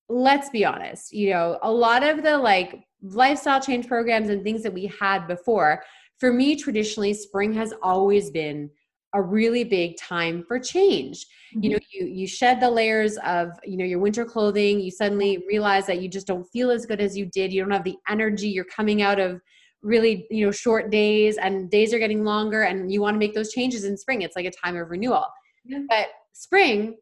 let's 0.09 0.51
be 0.51 0.65
honest, 0.65 1.13
you 1.13 1.31
know, 1.31 1.59
a 1.63 1.71
lot 1.71 2.03
of 2.03 2.23
the 2.23 2.37
like 2.37 2.85
lifestyle 3.03 3.61
change 3.61 3.89
programs 3.89 4.29
and 4.29 4.43
things 4.43 4.63
that 4.63 4.73
we 4.73 4.93
had 5.01 5.27
before, 5.27 5.83
for 6.19 6.33
me 6.33 6.55
traditionally 6.57 7.15
spring 7.15 7.53
has 7.53 7.73
always 7.83 8.31
been 8.31 8.71
a 9.17 9.23
really 9.23 9.65
big 9.65 9.97
time 9.97 10.45
for 10.47 10.59
change. 10.59 11.27
Mm-hmm. 11.55 11.63
You 11.65 11.71
know, 11.71 11.79
you 11.93 12.07
you 12.07 12.27
shed 12.27 12.61
the 12.61 12.71
layers 12.71 13.17
of, 13.19 13.49
you 13.65 13.77
know, 13.77 13.85
your 13.85 13.99
winter 13.99 14.25
clothing, 14.25 14.81
you 14.81 14.91
suddenly 14.91 15.43
realize 15.49 15.87
that 15.87 16.01
you 16.01 16.09
just 16.09 16.27
don't 16.27 16.45
feel 16.53 16.71
as 16.71 16.87
good 16.87 17.01
as 17.01 17.17
you 17.17 17.27
did. 17.27 17.53
You 17.53 17.63
don't 17.63 17.73
have 17.73 17.85
the 17.85 17.97
energy. 18.09 18.49
You're 18.49 18.65
coming 18.65 19.03
out 19.03 19.19
of 19.19 19.41
really, 19.83 20.27
you 20.31 20.45
know, 20.45 20.53
short 20.53 20.91
days 20.91 21.39
and 21.39 21.71
days 21.71 21.95
are 21.95 21.99
getting 21.99 22.25
longer 22.25 22.63
and 22.63 22.93
you 22.93 23.01
want 23.01 23.15
to 23.15 23.19
make 23.19 23.35
those 23.35 23.53
changes 23.53 23.85
in 23.85 23.97
spring. 23.97 24.23
It's 24.23 24.37
like 24.37 24.47
a 24.47 24.51
time 24.51 24.77
of 24.77 24.91
renewal. 24.91 25.27
Yeah. 25.65 25.81
But 25.89 26.09
spring 26.33 26.97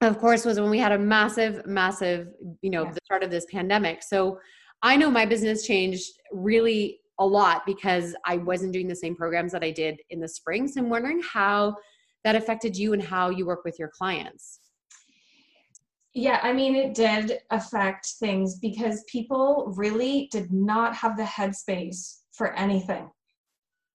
of 0.00 0.18
course 0.18 0.44
was 0.46 0.58
when 0.58 0.70
we 0.70 0.78
had 0.78 0.92
a 0.92 0.98
massive 0.98 1.66
massive, 1.66 2.28
you 2.62 2.70
know, 2.70 2.84
yeah. 2.84 2.92
the 2.92 3.00
start 3.04 3.22
of 3.22 3.30
this 3.30 3.46
pandemic. 3.50 4.02
So 4.02 4.38
I 4.82 4.96
know 4.96 5.10
my 5.10 5.26
business 5.26 5.66
changed 5.66 6.10
really 6.32 6.99
a 7.20 7.26
lot 7.26 7.62
because 7.66 8.16
I 8.24 8.38
wasn't 8.38 8.72
doing 8.72 8.88
the 8.88 8.96
same 8.96 9.14
programs 9.14 9.52
that 9.52 9.62
I 9.62 9.70
did 9.70 10.00
in 10.10 10.20
the 10.20 10.28
spring. 10.28 10.66
So 10.66 10.80
I'm 10.80 10.88
wondering 10.88 11.22
how 11.22 11.76
that 12.24 12.34
affected 12.34 12.76
you 12.76 12.92
and 12.92 13.02
how 13.02 13.30
you 13.30 13.46
work 13.46 13.64
with 13.64 13.78
your 13.78 13.88
clients. 13.88 14.60
Yeah, 16.12 16.40
I 16.42 16.52
mean, 16.52 16.74
it 16.74 16.94
did 16.94 17.38
affect 17.50 18.14
things 18.18 18.58
because 18.58 19.04
people 19.04 19.72
really 19.76 20.28
did 20.32 20.52
not 20.52 20.96
have 20.96 21.16
the 21.16 21.22
headspace 21.22 22.22
for 22.32 22.52
anything. 22.54 23.08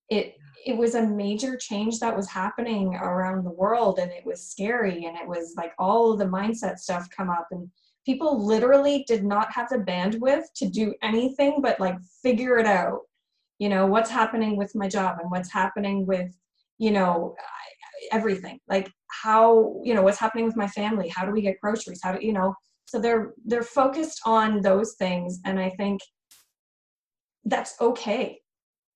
It 0.10 0.36
it 0.66 0.78
was 0.78 0.96
a 0.96 1.06
major 1.06 1.58
change 1.58 2.00
that 2.00 2.16
was 2.16 2.28
happening 2.28 2.96
around 2.96 3.44
the 3.44 3.52
world, 3.52 4.00
and 4.00 4.12
it 4.12 4.26
was 4.26 4.50
scary, 4.50 5.06
and 5.06 5.18
it 5.18 5.28
was 5.28 5.54
like 5.58 5.74
all 5.78 6.16
the 6.16 6.26
mindset 6.26 6.80
stuff 6.80 7.08
come 7.16 7.30
up, 7.30 7.48
and 7.52 7.70
people 8.06 8.46
literally 8.46 9.04
did 9.08 9.26
not 9.26 9.52
have 9.52 9.68
the 9.70 9.78
bandwidth 9.78 10.46
to 10.56 10.70
do 10.70 10.94
anything 11.02 11.60
but 11.62 11.80
like 11.80 11.98
figure 12.22 12.58
it 12.58 12.68
out 12.68 13.00
you 13.60 13.70
know 13.70 13.86
what's 13.86 14.10
happening 14.10 14.58
with 14.58 14.74
my 14.76 14.88
job 14.88 15.18
and 15.22 15.32
what's 15.32 15.52
happening 15.52 16.06
with 16.06 16.32
you 16.78 16.92
know 16.92 17.36
everything 18.12 18.60
like 18.68 18.92
how 19.24 19.82
you 19.84 19.94
know 19.94 20.02
what's 20.02 20.20
happening 20.20 20.46
with 20.46 20.58
my 20.58 20.68
family? 20.68 21.10
How 21.10 21.26
do 21.26 21.32
we 21.32 21.42
get 21.42 21.62
groceries? 21.62 22.02
How 22.04 22.12
do 22.14 22.26
you 22.26 22.34
know 22.34 22.54
so 22.86 23.00
they're 23.00 23.34
they're 23.46 23.64
focused 23.64 24.22
on 24.26 24.62
those 24.62 24.94
things 24.94 25.40
and 25.46 25.60
i 25.60 25.70
think 25.72 26.00
that's 27.46 27.76
okay. 27.82 28.40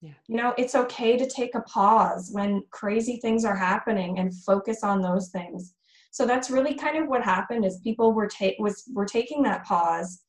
Yeah. 0.01 0.11
you 0.29 0.37
know 0.37 0.53
it's 0.57 0.75
okay 0.75 1.17
to 1.17 1.27
take 1.27 1.55
a 1.55 1.61
pause 1.61 2.29
when 2.31 2.63
crazy 2.71 3.17
things 3.17 3.43
are 3.43 3.55
happening 3.55 4.19
and 4.19 4.33
focus 4.43 4.83
on 4.83 5.01
those 5.01 5.29
things. 5.29 5.73
So 6.11 6.25
that's 6.25 6.49
really 6.49 6.73
kind 6.73 6.97
of 6.97 7.07
what 7.07 7.21
happened 7.21 7.65
is 7.65 7.81
people 7.83 8.13
were 8.13 8.27
take 8.27 8.55
was 8.59 8.83
were 8.93 9.05
taking 9.05 9.43
that 9.43 9.65
pause 9.65 10.23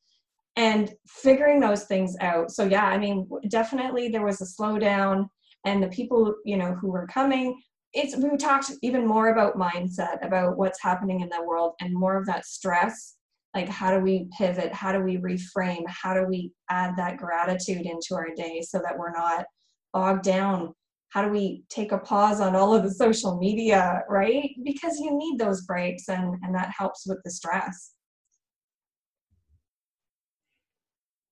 and 0.55 0.91
figuring 1.07 1.59
those 1.59 1.85
things 1.85 2.15
out. 2.19 2.51
So 2.51 2.65
yeah, 2.65 2.85
I 2.85 2.97
mean, 2.97 3.29
definitely 3.47 4.09
there 4.09 4.25
was 4.25 4.41
a 4.41 4.45
slowdown, 4.45 5.27
and 5.65 5.81
the 5.81 5.87
people 5.87 6.35
you 6.45 6.57
know 6.57 6.73
who 6.73 6.91
were 6.91 7.07
coming. 7.07 7.59
It's 7.93 8.15
we 8.15 8.37
talked 8.37 8.71
even 8.81 9.05
more 9.05 9.29
about 9.29 9.57
mindset, 9.57 10.25
about 10.25 10.57
what's 10.57 10.81
happening 10.81 11.21
in 11.21 11.29
the 11.29 11.43
world, 11.43 11.73
and 11.79 11.93
more 11.93 12.17
of 12.17 12.25
that 12.27 12.45
stress. 12.45 13.15
Like 13.53 13.67
how 13.67 13.95
do 13.95 14.01
we 14.01 14.29
pivot? 14.37 14.73
How 14.73 14.91
do 14.93 15.01
we 15.01 15.17
reframe? 15.17 15.83
How 15.87 16.13
do 16.13 16.25
we 16.25 16.51
add 16.69 16.95
that 16.97 17.17
gratitude 17.17 17.85
into 17.85 18.15
our 18.15 18.29
day 18.35 18.61
so 18.61 18.79
that 18.79 18.97
we're 18.97 19.11
not 19.11 19.45
bogged 19.93 20.23
down 20.23 20.73
how 21.11 21.21
do 21.21 21.27
we 21.27 21.63
take 21.69 21.91
a 21.91 21.97
pause 21.97 22.39
on 22.39 22.55
all 22.55 22.73
of 22.73 22.83
the 22.83 22.91
social 22.91 23.37
media 23.37 24.01
right 24.09 24.51
because 24.63 24.97
you 24.97 25.15
need 25.15 25.37
those 25.37 25.61
breaks 25.65 26.09
and 26.09 26.35
and 26.41 26.55
that 26.55 26.71
helps 26.75 27.05
with 27.05 27.19
the 27.23 27.31
stress 27.31 27.93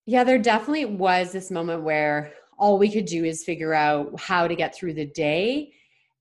Yeah, 0.10 0.24
there 0.24 0.39
definitely 0.39 0.86
was 0.86 1.32
this 1.32 1.51
moment 1.51 1.84
where 1.84 2.34
all 2.58 2.80
we 2.80 2.89
could 2.89 3.06
do 3.06 3.25
is 3.25 3.44
figure 3.44 3.75
out 3.75 4.20
how 4.20 4.48
to 4.48 4.56
get 4.56 4.74
through 4.74 4.96
the 4.96 5.06
day. 5.06 5.72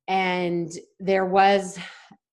And 0.09 0.71
there 1.01 1.25
was, 1.25 1.79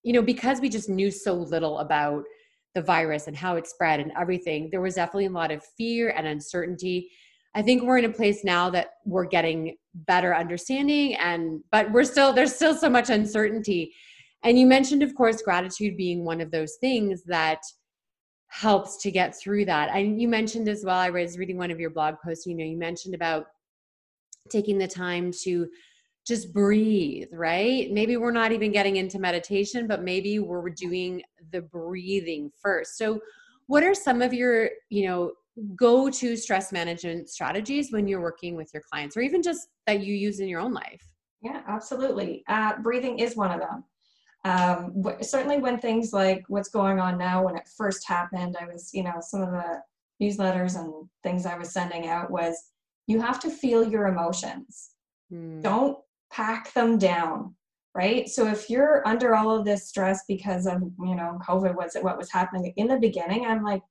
you 0.04 0.12
know, 0.12 0.22
because 0.22 0.60
we 0.60 0.68
just 0.68 0.90
knew 0.90 1.10
so 1.10 1.32
little 1.34 1.80
about 1.80 2.26
the 2.74 2.82
virus 2.82 3.28
and 3.28 3.38
how 3.38 3.56
it 3.56 3.68
spread 3.68 4.02
and 4.02 4.12
everything, 4.20 4.68
there 4.70 4.82
was 4.82 4.96
definitely 4.96 5.28
a 5.28 5.30
lot 5.30 5.50
of 5.50 5.64
fear 5.78 6.10
and 6.10 6.28
uncertainty. 6.28 7.10
I 7.56 7.62
think 7.62 7.84
we're 7.84 8.00
in 8.00 8.04
a 8.04 8.10
place 8.10 8.44
now 8.44 8.70
that 8.72 8.96
we're 9.06 9.24
getting 9.24 9.78
better 9.94 10.36
understanding 10.36 11.16
and 11.16 11.62
but 11.72 11.90
we're 11.90 12.04
still 12.04 12.34
there's 12.34 12.54
still 12.54 12.76
so 12.76 12.90
much 12.90 13.10
uncertainty. 13.10 13.94
And 14.44 14.60
you 14.60 14.66
mentioned 14.66 15.04
of 15.04 15.16
course 15.16 15.42
gratitude 15.42 15.96
being 15.96 16.26
one 16.26 16.42
of 16.42 16.52
those 16.52 16.76
things 16.82 17.24
that 17.28 17.62
helps 18.48 18.98
to 18.98 19.12
get 19.12 19.38
through 19.38 19.66
that. 19.66 19.90
And 19.90 20.22
you 20.22 20.28
mentioned 20.28 20.68
as 20.68 20.84
well, 20.86 20.98
I 20.98 21.10
was 21.10 21.38
reading 21.38 21.58
one 21.58 21.72
of 21.72 21.80
your 21.80 21.90
blog 21.90 22.16
posts, 22.24 22.46
you 22.46 22.56
know, 22.56 22.64
you 22.64 22.78
mentioned 22.78 23.16
about 23.16 23.48
taking 24.50 24.78
the 24.78 24.88
time 24.88 25.32
to 25.44 25.68
just 26.26 26.54
breathe, 26.54 27.28
right? 27.32 27.92
Maybe 27.92 28.18
we're 28.18 28.32
not 28.32 28.52
even 28.52 28.72
getting 28.72 28.96
into 28.96 29.20
meditation, 29.20 29.88
but 29.88 30.04
maybe 30.04 30.40
we're 30.40 30.70
doing 30.70 31.22
the 31.52 31.62
breathing 31.62 32.52
first. 32.62 32.98
So, 32.98 33.20
what 33.68 33.84
are 33.84 33.96
some 33.96 34.22
of 34.22 34.34
your, 34.34 34.70
you 34.90 35.08
know, 35.08 35.32
go 35.76 36.10
to 36.10 36.38
stress 36.38 36.72
management 36.72 37.30
strategies 37.30 37.92
when 37.92 38.08
you're 38.08 38.22
working 38.22 38.56
with 38.56 38.70
your 38.74 38.84
clients 38.90 39.18
or 39.18 39.22
even 39.22 39.42
just 39.42 39.68
that 39.88 40.02
you 40.02 40.14
use 40.14 40.40
in 40.40 40.48
your 40.48 40.60
own 40.60 40.74
life? 40.74 41.02
Yeah, 41.42 41.62
absolutely. 41.68 42.44
Uh, 42.48 42.74
breathing 42.82 43.20
is 43.20 43.36
one 43.36 43.52
of 43.52 43.60
them 43.60 43.84
um, 44.46 45.04
certainly 45.22 45.58
when 45.58 45.80
things 45.80 46.14
like 46.14 46.46
what's 46.48 46.70
going 46.70 47.00
on 47.00 47.18
now 47.18 47.44
when 47.44 47.58
it 47.58 47.68
first 47.76 48.08
happened 48.08 48.56
i 48.60 48.66
was 48.66 48.92
you 48.94 49.04
know 49.04 49.16
some 49.20 49.42
of 49.42 49.52
the 49.52 49.82
newsletters 50.22 50.80
and 50.80 50.94
things 51.24 51.46
i 51.46 51.58
was 51.58 51.72
sending 51.72 52.08
out 52.08 52.32
was 52.32 52.72
you 53.08 53.22
have 53.22 53.40
to 53.40 53.52
feel 53.52 53.88
your 53.88 54.08
emotions. 54.08 54.92
Mm. 55.34 55.62
don't 55.62 55.98
pack 56.32 56.74
them 56.74 56.98
down 56.98 57.56
right? 57.96 58.28
So 58.28 58.46
if 58.48 58.70
you're 58.70 59.08
under 59.08 59.36
all 59.36 59.50
of 59.58 59.64
this 59.64 59.88
stress 59.88 60.26
because 60.28 60.68
of 60.68 60.82
you 61.00 61.16
know 61.16 61.40
covid 61.46 61.76
was 61.76 61.96
it 61.96 62.04
what 62.04 62.18
was 62.18 62.32
happening 62.32 62.74
in 62.76 62.88
the 62.88 62.98
beginning 62.98 63.46
i'm 63.46 63.64
like 63.64 63.82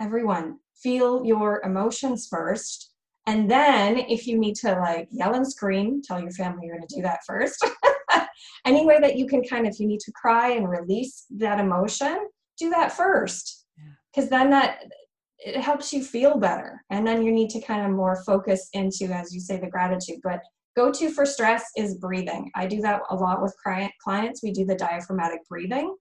everyone 0.00 0.58
feel 0.74 1.24
your 1.24 1.60
emotions 1.64 2.26
first. 2.26 2.90
And 3.26 3.50
then 3.50 3.98
if 3.98 4.26
you 4.26 4.38
need 4.38 4.54
to 4.56 4.72
like 4.72 5.08
yell 5.10 5.34
and 5.34 5.50
scream 5.50 6.02
tell 6.02 6.20
your 6.20 6.30
family 6.32 6.66
you're 6.66 6.76
going 6.76 6.86
to 6.86 6.96
do 6.96 7.02
that 7.02 7.24
first 7.26 7.64
any 8.64 8.86
way 8.86 9.00
that 9.00 9.16
you 9.16 9.26
can 9.26 9.42
kind 9.42 9.66
of, 9.66 9.74
you 9.78 9.86
need 9.86 10.00
to 10.00 10.12
cry 10.12 10.50
and 10.50 10.68
release 10.68 11.26
that 11.30 11.60
emotion, 11.60 12.28
do 12.58 12.70
that 12.70 12.92
first. 12.92 13.66
Because 14.12 14.30
then 14.30 14.50
that 14.50 14.78
it 15.38 15.60
helps 15.60 15.92
you 15.92 16.02
feel 16.02 16.38
better. 16.38 16.82
And 16.90 17.06
then 17.06 17.22
you 17.22 17.32
need 17.32 17.50
to 17.50 17.60
kind 17.60 17.84
of 17.84 17.90
more 17.90 18.22
focus 18.24 18.68
into 18.72 19.06
as 19.06 19.34
you 19.34 19.40
say 19.40 19.58
the 19.58 19.66
gratitude. 19.66 20.20
But 20.22 20.40
go 20.76 20.90
to 20.92 21.10
for 21.10 21.26
stress 21.26 21.64
is 21.76 21.98
breathing. 21.98 22.50
I 22.54 22.66
do 22.66 22.80
that 22.82 23.02
a 23.10 23.16
lot 23.16 23.42
with 23.42 23.54
clients. 24.02 24.42
We 24.42 24.52
do 24.52 24.64
the 24.64 24.76
diaphragmatic 24.76 25.40
breathing 25.48 25.94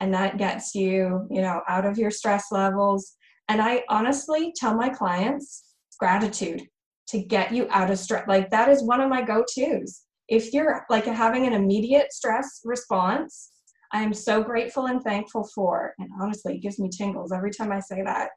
and 0.00 0.14
that 0.14 0.38
gets 0.38 0.74
you 0.74 1.26
you 1.30 1.42
know 1.42 1.62
out 1.68 1.84
of 1.84 1.98
your 1.98 2.10
stress 2.10 2.46
levels. 2.50 3.14
And 3.48 3.62
i 3.62 3.82
honestly 3.88 4.52
tell 4.56 4.74
my 4.74 4.88
clients 4.88 5.64
gratitude 5.98 6.62
to 7.08 7.22
get 7.22 7.52
you 7.52 7.66
out 7.70 7.90
of 7.90 7.98
stress 7.98 8.28
like 8.28 8.50
that 8.50 8.68
is 8.68 8.82
one 8.82 9.00
of 9.00 9.08
my 9.08 9.22
go-to's 9.22 10.02
if 10.28 10.52
you're 10.52 10.84
like 10.90 11.06
having 11.06 11.46
an 11.46 11.52
immediate 11.52 12.12
stress 12.12 12.60
response 12.64 13.50
I 13.92 14.02
am 14.02 14.12
so 14.12 14.42
grateful 14.42 14.86
and 14.86 15.02
thankful 15.02 15.48
for. 15.54 15.94
And 15.98 16.10
honestly, 16.20 16.56
it 16.56 16.62
gives 16.62 16.78
me 16.78 16.90
tingles 16.90 17.32
every 17.32 17.50
time 17.50 17.72
I 17.72 17.80
say 17.80 18.02
that. 18.02 18.30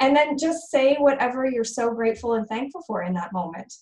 And 0.00 0.16
then 0.16 0.36
just 0.38 0.70
say 0.70 0.96
whatever 0.96 1.46
you're 1.46 1.64
so 1.64 1.92
grateful 1.92 2.34
and 2.34 2.46
thankful 2.48 2.82
for 2.86 3.02
in 3.02 3.14
that 3.14 3.32
moment. 3.32 3.72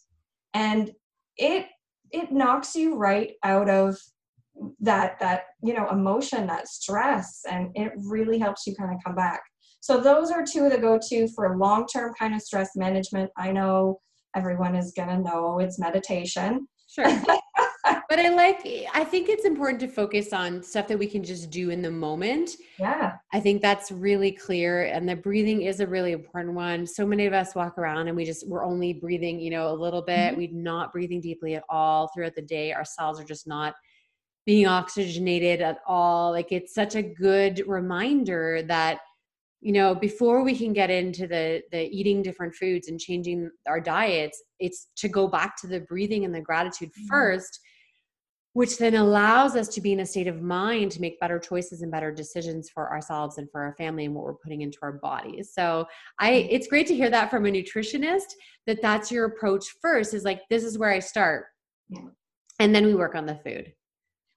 And 0.54 0.90
it 1.36 1.66
it 2.10 2.30
knocks 2.30 2.74
you 2.74 2.96
right 2.96 3.32
out 3.42 3.70
of 3.70 3.96
that 4.80 5.18
that 5.20 5.44
you 5.62 5.72
know 5.72 5.88
emotion 5.88 6.46
that 6.46 6.68
stress 6.68 7.40
and 7.50 7.70
it 7.74 7.90
really 7.96 8.38
helps 8.38 8.66
you 8.66 8.74
kind 8.74 8.94
of 8.94 9.02
come 9.02 9.14
back 9.14 9.40
so 9.80 9.98
those 9.98 10.30
are 10.30 10.44
two 10.44 10.66
of 10.66 10.72
the 10.72 10.76
go-to 10.76 11.26
for 11.34 11.56
long-term 11.56 12.12
kind 12.18 12.34
of 12.34 12.42
stress 12.42 12.76
management 12.76 13.30
i 13.38 13.50
know 13.50 13.98
everyone 14.36 14.76
is 14.76 14.92
going 14.94 15.08
to 15.08 15.18
know 15.18 15.58
it's 15.58 15.78
meditation 15.78 16.68
sure 16.86 17.06
but 18.12 18.20
I 18.20 18.28
like, 18.28 18.58
I 18.92 19.04
think 19.04 19.30
it's 19.30 19.46
important 19.46 19.80
to 19.80 19.88
focus 19.88 20.34
on 20.34 20.62
stuff 20.62 20.86
that 20.88 20.98
we 20.98 21.06
can 21.06 21.24
just 21.24 21.48
do 21.48 21.70
in 21.70 21.80
the 21.80 21.90
moment. 21.90 22.50
Yeah. 22.78 23.14
I 23.32 23.40
think 23.40 23.62
that's 23.62 23.90
really 23.90 24.30
clear. 24.32 24.82
And 24.82 25.08
the 25.08 25.16
breathing 25.16 25.62
is 25.62 25.80
a 25.80 25.86
really 25.86 26.12
important 26.12 26.54
one. 26.54 26.86
So 26.86 27.06
many 27.06 27.24
of 27.24 27.32
us 27.32 27.54
walk 27.54 27.78
around 27.78 28.08
and 28.08 28.16
we 28.16 28.26
just, 28.26 28.46
we're 28.46 28.66
only 28.66 28.92
breathing, 28.92 29.40
you 29.40 29.48
know, 29.48 29.70
a 29.70 29.72
little 29.72 30.02
bit. 30.02 30.32
Mm-hmm. 30.32 30.36
We're 30.36 30.52
not 30.52 30.92
breathing 30.92 31.22
deeply 31.22 31.54
at 31.54 31.64
all 31.70 32.08
throughout 32.08 32.34
the 32.34 32.42
day. 32.42 32.74
Our 32.74 32.84
cells 32.84 33.18
are 33.18 33.24
just 33.24 33.46
not 33.46 33.72
being 34.44 34.66
oxygenated 34.66 35.62
at 35.62 35.78
all. 35.86 36.32
Like 36.32 36.52
it's 36.52 36.74
such 36.74 36.96
a 36.96 37.02
good 37.02 37.62
reminder 37.66 38.60
that 38.64 38.98
you 39.62 39.72
know 39.72 39.94
before 39.94 40.42
we 40.42 40.54
can 40.54 40.74
get 40.74 40.90
into 40.90 41.26
the 41.26 41.62
the 41.70 41.88
eating 41.88 42.20
different 42.20 42.52
foods 42.52 42.88
and 42.88 42.98
changing 42.98 43.48
our 43.68 43.80
diets 43.80 44.42
it's 44.58 44.88
to 44.96 45.08
go 45.08 45.28
back 45.28 45.56
to 45.56 45.68
the 45.68 45.78
breathing 45.82 46.24
and 46.24 46.34
the 46.34 46.40
gratitude 46.40 46.88
mm-hmm. 46.88 47.06
first 47.08 47.60
which 48.54 48.76
then 48.76 48.94
allows 48.94 49.56
us 49.56 49.68
to 49.68 49.80
be 49.80 49.92
in 49.92 50.00
a 50.00 50.06
state 50.06 50.26
of 50.26 50.42
mind 50.42 50.90
to 50.92 51.00
make 51.00 51.18
better 51.20 51.38
choices 51.38 51.82
and 51.82 51.90
better 51.90 52.12
decisions 52.12 52.68
for 52.68 52.90
ourselves 52.90 53.38
and 53.38 53.50
for 53.50 53.62
our 53.62 53.74
family 53.74 54.04
and 54.04 54.14
what 54.14 54.24
we're 54.24 54.34
putting 54.34 54.62
into 54.62 54.78
our 54.82 54.92
bodies 54.92 55.52
so 55.54 55.86
i 56.18 56.30
mm-hmm. 56.30 56.48
it's 56.50 56.66
great 56.66 56.86
to 56.86 56.94
hear 56.94 57.10
that 57.10 57.30
from 57.30 57.46
a 57.46 57.50
nutritionist 57.50 58.34
that 58.66 58.82
that's 58.82 59.10
your 59.10 59.26
approach 59.26 59.66
first 59.80 60.14
is 60.14 60.24
like 60.24 60.42
this 60.50 60.64
is 60.64 60.78
where 60.78 60.90
i 60.90 60.98
start 60.98 61.46
yeah. 61.88 62.00
and 62.58 62.74
then 62.74 62.84
we 62.84 62.94
work 62.94 63.14
on 63.14 63.26
the 63.26 63.36
food 63.36 63.72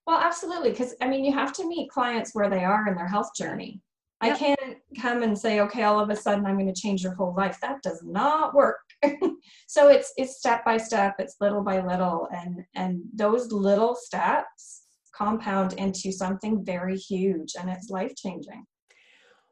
well 0.08 0.20
absolutely 0.20 0.70
because 0.70 0.96
i 1.02 1.08
mean 1.08 1.24
you 1.24 1.34
have 1.34 1.54
to 1.54 1.68
meet 1.68 1.90
clients 1.90 2.32
where 2.34 2.50
they 2.50 2.64
are 2.64 2.88
in 2.88 2.96
their 2.96 3.08
health 3.08 3.30
journey 3.36 3.82
yep. 4.26 4.36
i 4.36 4.38
can't 4.38 4.78
come 5.00 5.24
and 5.24 5.38
say 5.38 5.60
okay 5.60 5.84
all 5.84 6.00
of 6.00 6.10
a 6.10 6.16
sudden 6.16 6.46
i'm 6.46 6.58
going 6.58 6.72
to 6.72 6.82
change 6.82 7.04
your 7.04 7.14
whole 7.16 7.34
life 7.36 7.58
that 7.62 7.82
does 7.82 8.02
not 8.04 8.54
work 8.54 8.80
so 9.68 9.90
it's 9.90 10.14
it's 10.18 10.38
step 10.38 10.64
by 10.66 10.78
step 10.78 11.16
it's 11.20 11.36
little 11.42 11.64
by 11.64 11.86
little 11.86 12.28
and 12.34 12.64
and 12.76 13.02
those 13.14 13.52
little 13.52 13.96
steps 13.96 14.84
compound 15.16 15.74
into 15.74 16.12
something 16.12 16.64
very 16.66 16.98
huge 16.98 17.54
and 17.60 17.70
it's 17.70 17.90
life 17.90 18.14
changing 18.16 18.66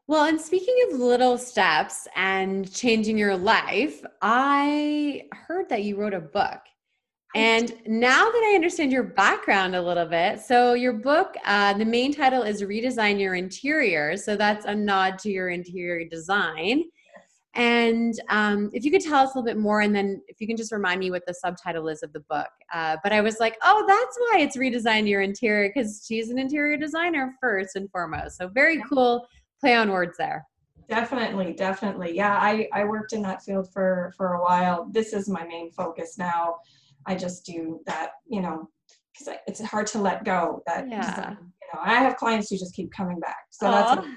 well, 0.05 0.25
and 0.25 0.39
speaking 0.39 0.75
of 0.89 0.99
little 0.99 1.37
steps 1.37 2.09
and 2.13 2.69
changing 2.73 3.17
your 3.17 3.37
life, 3.37 4.03
I 4.21 5.23
heard 5.31 5.69
that 5.69 5.83
you 5.83 5.95
wrote 5.95 6.13
a 6.13 6.19
book. 6.19 6.59
And 7.35 7.73
now 7.87 8.25
that 8.25 8.51
I 8.51 8.55
understand 8.55 8.91
your 8.91 9.03
background 9.03 9.75
a 9.75 9.81
little 9.81 10.05
bit, 10.05 10.39
so 10.39 10.73
your 10.73 10.93
book, 10.93 11.35
uh, 11.45 11.73
the 11.73 11.85
main 11.85 12.13
title 12.13 12.43
is 12.43 12.61
Redesign 12.61 13.19
Your 13.19 13.33
Interior. 13.33 14.17
So 14.17 14.35
that's 14.35 14.65
a 14.65 14.75
nod 14.75 15.17
to 15.19 15.31
your 15.31 15.49
interior 15.49 16.07
design. 16.07 16.83
And 17.55 18.13
um, 18.29 18.69
if 18.73 18.83
you 18.83 18.91
could 18.91 19.01
tell 19.01 19.25
us 19.25 19.33
a 19.33 19.37
little 19.37 19.45
bit 19.45 19.57
more, 19.57 19.81
and 19.81 19.95
then 19.95 20.21
if 20.27 20.41
you 20.41 20.47
can 20.47 20.57
just 20.57 20.71
remind 20.71 20.99
me 20.99 21.11
what 21.11 21.25
the 21.25 21.33
subtitle 21.33 21.87
is 21.87 22.03
of 22.03 22.13
the 22.13 22.19
book. 22.21 22.49
Uh, 22.71 22.97
but 23.03 23.11
I 23.11 23.21
was 23.21 23.39
like, 23.39 23.57
oh, 23.63 23.83
that's 23.87 24.17
why 24.19 24.39
it's 24.39 24.57
redesign 24.57 25.07
your 25.07 25.21
interior 25.21 25.69
because 25.69 26.03
she's 26.07 26.29
an 26.29 26.39
interior 26.39 26.77
designer 26.77 27.35
first 27.39 27.75
and 27.75 27.89
foremost. 27.91 28.37
So 28.37 28.47
very 28.47 28.81
cool 28.89 29.27
play 29.59 29.75
on 29.75 29.91
words 29.91 30.17
there. 30.17 30.45
Definitely, 30.89 31.53
definitely. 31.53 32.15
Yeah, 32.15 32.37
I, 32.39 32.67
I 32.73 32.83
worked 32.83 33.13
in 33.13 33.21
that 33.21 33.43
field 33.43 33.71
for 33.71 34.13
for 34.17 34.33
a 34.33 34.41
while. 34.41 34.87
This 34.91 35.13
is 35.13 35.29
my 35.29 35.45
main 35.45 35.71
focus 35.71 36.17
now. 36.17 36.57
I 37.07 37.15
just 37.15 37.45
do 37.45 37.81
that, 37.85 38.11
you 38.27 38.41
know, 38.41 38.69
because 39.13 39.35
it's 39.47 39.61
hard 39.63 39.87
to 39.87 39.99
let 39.99 40.23
go. 40.23 40.61
That 40.67 40.87
yeah. 40.89 41.31
you 41.31 41.67
know, 41.73 41.79
I 41.81 41.95
have 41.95 42.15
clients 42.17 42.49
who 42.49 42.57
just 42.57 42.75
keep 42.75 42.91
coming 42.91 43.19
back. 43.19 43.45
So 43.51 43.67
Aww. 43.67 43.95
that's. 43.95 44.07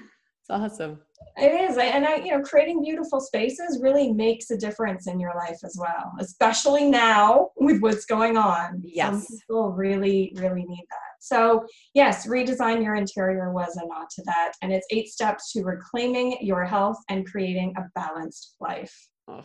It's 0.49 0.49
awesome. 0.49 1.01
It 1.35 1.69
is. 1.69 1.77
And 1.77 2.05
I, 2.05 2.15
you 2.15 2.31
know, 2.31 2.41
creating 2.41 2.81
beautiful 2.81 3.19
spaces 3.19 3.79
really 3.81 4.13
makes 4.13 4.49
a 4.49 4.57
difference 4.57 5.07
in 5.07 5.19
your 5.19 5.35
life 5.35 5.57
as 5.63 5.75
well, 5.77 6.13
especially 6.19 6.89
now 6.89 7.49
with 7.57 7.81
what's 7.81 8.05
going 8.05 8.37
on. 8.37 8.81
Yes. 8.83 9.27
Some 9.27 9.37
people 9.39 9.71
really, 9.71 10.31
really 10.35 10.63
need 10.63 10.85
that. 10.89 11.15
So, 11.19 11.65
yes, 11.93 12.27
redesign 12.27 12.81
your 12.81 12.95
interior 12.95 13.51
was 13.51 13.75
a 13.75 13.85
nod 13.85 14.07
to 14.11 14.23
that. 14.25 14.53
And 14.61 14.71
it's 14.71 14.87
eight 14.89 15.09
steps 15.09 15.51
to 15.51 15.63
reclaiming 15.63 16.37
your 16.39 16.63
health 16.63 16.97
and 17.09 17.29
creating 17.29 17.73
a 17.77 17.81
balanced 17.93 18.55
life. 18.61 18.95
Oh, 19.27 19.43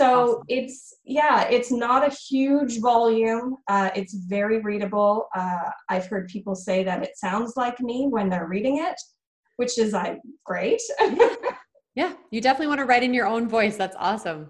so 0.00 0.30
awesome. 0.30 0.42
it's, 0.48 0.96
yeah, 1.04 1.48
it's 1.48 1.70
not 1.70 2.06
a 2.06 2.14
huge 2.14 2.80
volume. 2.80 3.56
Uh, 3.68 3.90
it's 3.94 4.14
very 4.14 4.60
readable. 4.60 5.28
Uh, 5.34 5.70
I've 5.88 6.06
heard 6.06 6.28
people 6.28 6.54
say 6.54 6.82
that 6.84 7.02
it 7.02 7.16
sounds 7.16 7.54
like 7.56 7.80
me 7.80 8.08
when 8.08 8.28
they're 8.28 8.48
reading 8.48 8.78
it 8.78 8.96
which 9.60 9.76
is 9.76 9.92
like 9.92 10.18
great. 10.42 10.80
yeah, 11.94 12.14
you 12.30 12.40
definitely 12.40 12.68
want 12.68 12.78
to 12.78 12.86
write 12.86 13.02
in 13.02 13.12
your 13.12 13.26
own 13.26 13.46
voice. 13.46 13.76
That's 13.76 13.94
awesome. 13.98 14.48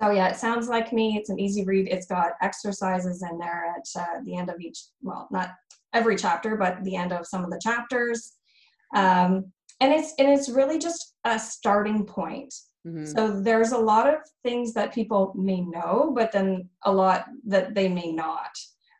So 0.00 0.12
yeah, 0.12 0.28
it 0.28 0.36
sounds 0.36 0.68
like 0.68 0.92
me. 0.92 1.16
It's 1.16 1.30
an 1.30 1.40
easy 1.40 1.64
read. 1.64 1.88
It's 1.88 2.06
got 2.06 2.34
exercises 2.40 3.24
in 3.28 3.38
there 3.38 3.74
at 3.76 4.00
uh, 4.00 4.20
the 4.24 4.36
end 4.36 4.48
of 4.48 4.60
each. 4.60 4.84
Well, 5.02 5.26
not 5.32 5.50
every 5.92 6.14
chapter, 6.14 6.56
but 6.56 6.84
the 6.84 6.94
end 6.94 7.12
of 7.12 7.26
some 7.26 7.42
of 7.42 7.50
the 7.50 7.60
chapters. 7.60 8.34
Um, 8.94 9.50
and 9.80 9.92
it's 9.92 10.14
and 10.20 10.28
it's 10.28 10.48
really 10.48 10.78
just 10.78 11.16
a 11.24 11.36
starting 11.36 12.06
point. 12.06 12.54
Mm-hmm. 12.86 13.06
So 13.06 13.40
there's 13.40 13.72
a 13.72 13.78
lot 13.78 14.08
of 14.08 14.20
things 14.42 14.72
that 14.74 14.94
people 14.94 15.32
may 15.36 15.60
know, 15.60 16.12
but 16.14 16.32
then 16.32 16.68
a 16.84 16.92
lot 16.92 17.26
that 17.46 17.74
they 17.74 17.88
may 17.88 18.12
not. 18.12 18.50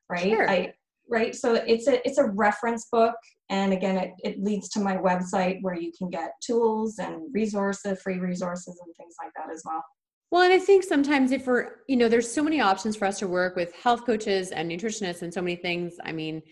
Right. 0.08 0.22
Sure. 0.22 0.50
I 0.50 0.74
right. 1.08 1.34
So 1.34 1.54
it's 1.54 1.86
a 1.86 2.06
it's 2.06 2.18
a 2.18 2.26
reference 2.26 2.88
book. 2.90 3.14
And 3.48 3.72
again, 3.72 3.96
it, 3.96 4.12
it 4.22 4.42
leads 4.42 4.68
to 4.70 4.80
my 4.80 4.96
website 4.96 5.58
where 5.62 5.74
you 5.74 5.92
can 5.96 6.08
get 6.08 6.32
tools 6.40 6.98
and 6.98 7.22
resources, 7.32 8.00
free 8.00 8.18
resources, 8.18 8.80
and 8.84 8.94
things 8.96 9.14
like 9.22 9.32
that 9.36 9.52
as 9.52 9.62
well. 9.64 9.82
Well, 10.30 10.42
and 10.42 10.52
I 10.52 10.60
think 10.60 10.84
sometimes 10.84 11.32
if 11.32 11.48
we're, 11.48 11.70
you 11.88 11.96
know, 11.96 12.08
there's 12.08 12.30
so 12.30 12.44
many 12.44 12.60
options 12.60 12.94
for 12.94 13.06
us 13.06 13.18
to 13.18 13.26
work 13.26 13.56
with 13.56 13.74
health 13.74 14.06
coaches 14.06 14.52
and 14.52 14.70
nutritionists 14.70 15.22
and 15.22 15.34
so 15.34 15.42
many 15.42 15.56
things. 15.56 15.96
I 16.04 16.12
mean, 16.12 16.42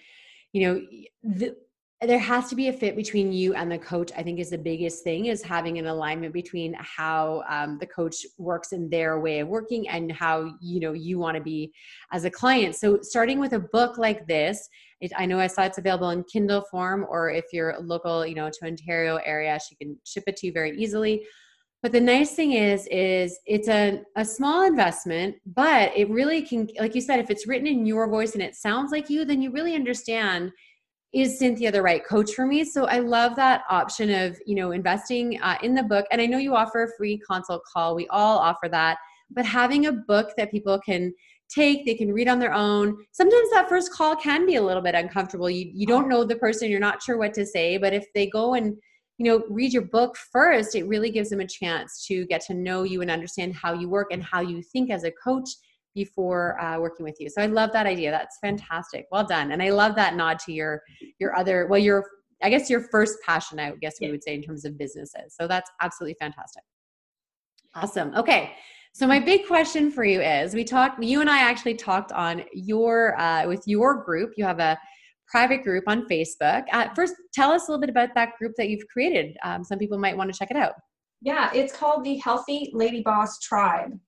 you 0.52 0.66
know, 0.66 0.80
the, 1.22 1.54
there 2.02 2.18
has 2.18 2.48
to 2.48 2.54
be 2.54 2.68
a 2.68 2.72
fit 2.72 2.94
between 2.94 3.32
you 3.32 3.54
and 3.54 3.70
the 3.70 3.78
coach 3.78 4.12
i 4.16 4.22
think 4.22 4.38
is 4.38 4.50
the 4.50 4.58
biggest 4.58 5.02
thing 5.02 5.26
is 5.26 5.42
having 5.42 5.78
an 5.78 5.86
alignment 5.86 6.32
between 6.32 6.74
how 6.74 7.42
um, 7.48 7.76
the 7.78 7.86
coach 7.86 8.24
works 8.38 8.72
in 8.72 8.88
their 8.88 9.18
way 9.18 9.40
of 9.40 9.48
working 9.48 9.88
and 9.88 10.12
how 10.12 10.54
you 10.60 10.78
know 10.78 10.92
you 10.92 11.18
want 11.18 11.36
to 11.36 11.42
be 11.42 11.72
as 12.12 12.24
a 12.24 12.30
client. 12.30 12.74
So 12.74 13.00
starting 13.02 13.38
with 13.38 13.52
a 13.52 13.58
book 13.58 13.98
like 13.98 14.26
this 14.26 14.68
it, 15.00 15.12
i 15.16 15.26
know 15.26 15.38
i 15.38 15.46
saw 15.46 15.62
it's 15.62 15.78
available 15.78 16.10
in 16.10 16.24
kindle 16.24 16.64
form 16.70 17.04
or 17.08 17.30
if 17.30 17.44
you're 17.52 17.76
local 17.80 18.26
you 18.26 18.34
know 18.34 18.50
to 18.50 18.66
ontario 18.66 19.16
area 19.24 19.58
she 19.66 19.74
can 19.76 19.96
ship 20.04 20.24
it 20.26 20.36
to 20.38 20.46
you 20.46 20.52
very 20.52 20.76
easily. 20.76 21.24
But 21.80 21.92
the 21.92 22.00
nice 22.00 22.34
thing 22.34 22.52
is 22.52 22.88
is 22.90 23.38
it's 23.46 23.68
a, 23.68 24.02
a 24.16 24.24
small 24.24 24.66
investment 24.66 25.36
but 25.46 25.96
it 25.96 26.10
really 26.10 26.42
can 26.42 26.68
like 26.78 26.94
you 26.94 27.00
said 27.00 27.20
if 27.20 27.30
it's 27.30 27.46
written 27.46 27.66
in 27.66 27.86
your 27.86 28.08
voice 28.08 28.34
and 28.34 28.42
it 28.42 28.56
sounds 28.56 28.92
like 28.92 29.10
you 29.10 29.24
then 29.24 29.42
you 29.42 29.50
really 29.50 29.74
understand 29.74 30.52
is 31.12 31.38
Cynthia 31.38 31.72
the 31.72 31.82
right 31.82 32.04
coach 32.04 32.32
for 32.32 32.46
me? 32.46 32.64
So 32.64 32.86
I 32.86 32.98
love 32.98 33.34
that 33.36 33.62
option 33.70 34.10
of, 34.10 34.38
you 34.46 34.54
know, 34.54 34.72
investing 34.72 35.40
uh, 35.40 35.56
in 35.62 35.74
the 35.74 35.82
book. 35.82 36.06
And 36.10 36.20
I 36.20 36.26
know 36.26 36.38
you 36.38 36.54
offer 36.54 36.84
a 36.84 36.96
free 36.96 37.20
consult 37.26 37.62
call. 37.64 37.94
We 37.94 38.06
all 38.08 38.38
offer 38.38 38.68
that. 38.68 38.98
But 39.30 39.46
having 39.46 39.86
a 39.86 39.92
book 39.92 40.30
that 40.36 40.50
people 40.50 40.78
can 40.80 41.14
take, 41.48 41.86
they 41.86 41.94
can 41.94 42.12
read 42.12 42.28
on 42.28 42.38
their 42.38 42.52
own. 42.52 42.96
Sometimes 43.12 43.50
that 43.52 43.68
first 43.68 43.92
call 43.92 44.16
can 44.16 44.44
be 44.44 44.56
a 44.56 44.62
little 44.62 44.82
bit 44.82 44.94
uncomfortable. 44.94 45.48
You, 45.48 45.70
you 45.72 45.86
don't 45.86 46.08
know 46.08 46.24
the 46.24 46.36
person, 46.36 46.70
you're 46.70 46.80
not 46.80 47.02
sure 47.02 47.16
what 47.16 47.34
to 47.34 47.46
say. 47.46 47.78
But 47.78 47.94
if 47.94 48.04
they 48.14 48.26
go 48.28 48.54
and, 48.54 48.76
you 49.16 49.24
know, 49.24 49.42
read 49.48 49.72
your 49.72 49.82
book 49.82 50.16
first, 50.30 50.74
it 50.74 50.86
really 50.86 51.10
gives 51.10 51.30
them 51.30 51.40
a 51.40 51.46
chance 51.46 52.06
to 52.06 52.26
get 52.26 52.42
to 52.42 52.54
know 52.54 52.82
you 52.82 53.00
and 53.00 53.10
understand 53.10 53.54
how 53.54 53.72
you 53.72 53.88
work 53.88 54.08
and 54.12 54.22
how 54.22 54.40
you 54.40 54.62
think 54.62 54.90
as 54.90 55.04
a 55.04 55.12
coach 55.12 55.48
before 56.04 56.60
uh, 56.60 56.78
working 56.78 57.04
with 57.04 57.16
you. 57.20 57.28
So 57.28 57.42
I 57.42 57.46
love 57.46 57.70
that 57.72 57.86
idea. 57.86 58.10
That's 58.10 58.38
fantastic. 58.40 59.06
Well 59.10 59.24
done. 59.24 59.52
And 59.52 59.62
I 59.62 59.70
love 59.70 59.94
that 59.96 60.14
nod 60.14 60.38
to 60.46 60.52
your 60.52 60.82
your 61.18 61.36
other 61.36 61.66
well 61.68 61.80
your 61.80 62.04
I 62.42 62.50
guess 62.50 62.70
your 62.70 62.82
first 62.92 63.14
passion, 63.26 63.58
I 63.58 63.72
guess 63.80 63.96
we 64.00 64.10
would 64.12 64.22
say 64.22 64.34
in 64.34 64.42
terms 64.42 64.64
of 64.64 64.78
businesses. 64.78 65.34
So 65.38 65.48
that's 65.48 65.70
absolutely 65.82 66.16
fantastic. 66.20 66.62
Awesome. 67.74 68.14
Okay. 68.14 68.52
So 68.92 69.06
my 69.06 69.20
big 69.20 69.46
question 69.46 69.90
for 69.90 70.04
you 70.04 70.20
is 70.20 70.54
we 70.54 70.64
talked 70.64 71.02
you 71.02 71.20
and 71.20 71.28
I 71.28 71.40
actually 71.40 71.74
talked 71.74 72.12
on 72.12 72.44
your 72.52 73.20
uh, 73.20 73.46
with 73.46 73.62
your 73.66 74.02
group. 74.04 74.34
You 74.36 74.44
have 74.44 74.60
a 74.60 74.78
private 75.26 75.62
group 75.62 75.84
on 75.86 76.06
Facebook. 76.08 76.64
Uh, 76.72 76.88
first, 76.94 77.14
tell 77.34 77.50
us 77.50 77.68
a 77.68 77.70
little 77.70 77.80
bit 77.80 77.90
about 77.90 78.10
that 78.14 78.30
group 78.38 78.52
that 78.56 78.68
you've 78.70 78.86
created. 78.88 79.36
Um, 79.44 79.62
some 79.62 79.78
people 79.78 79.98
might 79.98 80.16
want 80.16 80.32
to 80.32 80.38
check 80.38 80.50
it 80.50 80.56
out. 80.56 80.72
Yeah, 81.20 81.50
it's 81.52 81.76
called 81.76 82.04
the 82.04 82.16
Healthy 82.16 82.70
Lady 82.72 83.02
Boss 83.02 83.38
Tribe. 83.40 83.98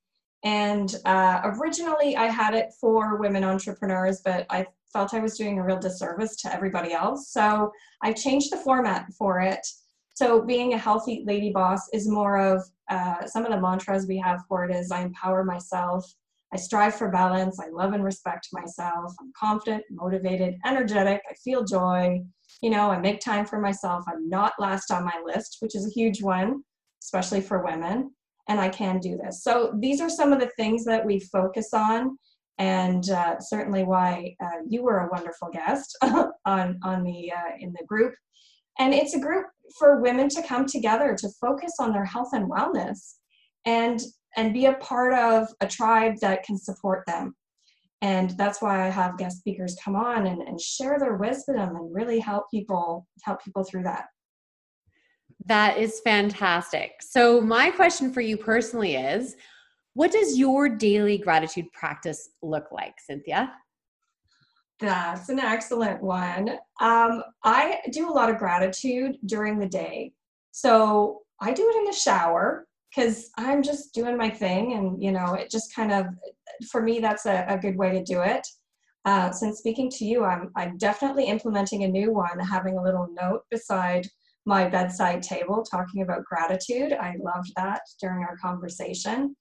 And 0.42 0.94
uh, 1.04 1.40
originally 1.44 2.16
I 2.16 2.26
had 2.26 2.54
it 2.54 2.72
for 2.80 3.16
women 3.18 3.44
entrepreneurs, 3.44 4.22
but 4.24 4.46
I 4.50 4.66
felt 4.92 5.14
I 5.14 5.20
was 5.20 5.36
doing 5.36 5.58
a 5.58 5.64
real 5.64 5.78
disservice 5.78 6.36
to 6.36 6.52
everybody 6.52 6.92
else. 6.92 7.30
So 7.30 7.70
I 8.02 8.12
changed 8.12 8.50
the 8.50 8.56
format 8.56 9.06
for 9.18 9.40
it. 9.40 9.66
So 10.14 10.42
being 10.42 10.74
a 10.74 10.78
healthy 10.78 11.24
lady 11.26 11.50
boss 11.50 11.88
is 11.92 12.08
more 12.08 12.38
of 12.38 12.62
uh, 12.90 13.26
some 13.26 13.44
of 13.44 13.52
the 13.52 13.60
mantras 13.60 14.06
we 14.06 14.18
have 14.18 14.40
for 14.48 14.64
it 14.64 14.74
is 14.74 14.90
I 14.90 15.02
empower 15.02 15.44
myself, 15.44 16.04
I 16.52 16.56
strive 16.56 16.96
for 16.96 17.08
balance, 17.08 17.60
I 17.60 17.68
love 17.70 17.92
and 17.92 18.04
respect 18.04 18.48
myself, 18.52 19.14
I'm 19.20 19.32
confident, 19.38 19.84
motivated, 19.88 20.56
energetic, 20.66 21.22
I 21.30 21.34
feel 21.34 21.64
joy, 21.64 22.20
you 22.60 22.70
know, 22.70 22.90
I 22.90 22.98
make 22.98 23.20
time 23.20 23.46
for 23.46 23.60
myself, 23.60 24.04
I'm 24.08 24.28
not 24.28 24.54
last 24.58 24.90
on 24.90 25.04
my 25.04 25.22
list, 25.24 25.58
which 25.60 25.76
is 25.76 25.86
a 25.86 25.90
huge 25.90 26.22
one, 26.22 26.64
especially 27.02 27.40
for 27.40 27.64
women, 27.64 28.10
and 28.50 28.60
I 28.60 28.68
can 28.68 28.98
do 28.98 29.16
this. 29.16 29.44
So 29.44 29.72
these 29.78 30.00
are 30.00 30.10
some 30.10 30.32
of 30.32 30.40
the 30.40 30.50
things 30.58 30.84
that 30.84 31.06
we 31.06 31.20
focus 31.20 31.70
on 31.72 32.18
and 32.58 33.08
uh, 33.08 33.40
certainly 33.40 33.84
why 33.84 34.34
uh, 34.42 34.58
you 34.68 34.82
were 34.82 34.98
a 34.98 35.10
wonderful 35.10 35.48
guest 35.50 35.96
on 36.44 36.78
on 36.84 37.02
the 37.02 37.32
uh, 37.32 37.56
in 37.58 37.72
the 37.72 37.86
group. 37.86 38.14
And 38.78 38.92
it's 38.92 39.14
a 39.14 39.20
group 39.20 39.46
for 39.78 40.02
women 40.02 40.28
to 40.30 40.42
come 40.42 40.66
together 40.66 41.16
to 41.18 41.28
focus 41.40 41.74
on 41.80 41.92
their 41.92 42.04
health 42.04 42.30
and 42.32 42.50
wellness, 42.50 43.14
and 43.64 43.98
and 44.36 44.52
be 44.52 44.66
a 44.66 44.74
part 44.74 45.14
of 45.14 45.48
a 45.60 45.66
tribe 45.66 46.16
that 46.20 46.42
can 46.42 46.58
support 46.58 47.04
them. 47.06 47.34
And 48.02 48.30
that's 48.30 48.60
why 48.60 48.86
I 48.86 48.90
have 48.90 49.16
guest 49.16 49.38
speakers 49.38 49.76
come 49.82 49.96
on 49.96 50.26
and, 50.26 50.42
and 50.42 50.60
share 50.60 50.98
their 50.98 51.16
wisdom 51.16 51.76
and 51.76 51.94
really 51.94 52.18
help 52.18 52.50
people 52.50 53.06
help 53.22 53.42
people 53.42 53.64
through 53.64 53.84
that. 53.84 54.06
That 55.46 55.78
is 55.78 56.00
fantastic. 56.00 56.92
So 57.00 57.40
my 57.40 57.70
question 57.70 58.12
for 58.12 58.20
you 58.20 58.36
personally 58.36 58.96
is 58.96 59.36
what 59.94 60.12
does 60.12 60.38
your 60.38 60.68
daily 60.68 61.18
gratitude 61.18 61.72
practice 61.72 62.30
look 62.42 62.70
like, 62.70 62.94
Cynthia? 63.00 63.52
That's 64.78 65.28
an 65.28 65.40
excellent 65.40 66.02
one. 66.02 66.50
Um, 66.80 67.22
I 67.44 67.80
do 67.92 68.08
a 68.08 68.12
lot 68.12 68.30
of 68.30 68.38
gratitude 68.38 69.16
during 69.26 69.58
the 69.58 69.68
day. 69.68 70.12
So 70.52 71.20
I 71.40 71.52
do 71.52 71.68
it 71.68 71.76
in 71.76 71.84
the 71.84 71.92
shower 71.92 72.66
because 72.94 73.30
I'm 73.36 73.62
just 73.62 73.94
doing 73.94 74.16
my 74.16 74.30
thing. 74.30 74.74
And, 74.74 75.02
you 75.02 75.12
know, 75.12 75.34
it 75.34 75.50
just 75.50 75.74
kind 75.74 75.92
of, 75.92 76.06
for 76.70 76.82
me, 76.82 76.98
that's 76.98 77.26
a, 77.26 77.44
a 77.48 77.58
good 77.58 77.76
way 77.76 77.92
to 77.92 78.02
do 78.02 78.20
it. 78.20 78.46
Uh, 79.04 79.30
since 79.30 79.58
speaking 79.58 79.90
to 79.90 80.04
you, 80.04 80.24
I'm, 80.24 80.50
I'm 80.56 80.76
definitely 80.76 81.24
implementing 81.24 81.84
a 81.84 81.88
new 81.88 82.12
one, 82.12 82.38
having 82.38 82.76
a 82.78 82.82
little 82.82 83.08
note 83.12 83.42
beside 83.50 84.06
my 84.46 84.68
bedside 84.68 85.22
table 85.22 85.62
talking 85.62 86.02
about 86.02 86.24
gratitude. 86.24 86.92
I 86.92 87.14
loved 87.22 87.52
that 87.56 87.82
during 88.00 88.24
our 88.24 88.36
conversation 88.38 89.34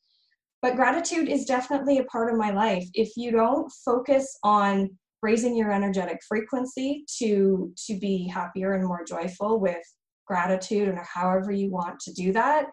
but 0.61 0.75
gratitude 0.75 1.29
is 1.29 1.45
definitely 1.45 1.99
a 1.99 2.03
part 2.05 2.31
of 2.31 2.37
my 2.37 2.51
life 2.51 2.85
if 2.93 3.15
you 3.15 3.31
don't 3.31 3.71
focus 3.85 4.37
on 4.43 4.89
raising 5.21 5.55
your 5.55 5.71
energetic 5.71 6.19
frequency 6.27 7.03
to 7.17 7.73
to 7.87 7.97
be 7.99 8.27
happier 8.27 8.73
and 8.73 8.85
more 8.85 9.03
joyful 9.03 9.59
with 9.59 9.83
gratitude 10.27 10.87
and 10.87 10.99
however 10.99 11.51
you 11.51 11.69
want 11.69 11.99
to 11.99 12.13
do 12.13 12.31
that 12.31 12.67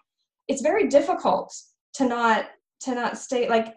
it's 0.48 0.62
very 0.62 0.88
difficult 0.88 1.52
to 1.94 2.06
not 2.06 2.46
to 2.80 2.94
not 2.94 3.16
stay 3.18 3.48
like 3.48 3.74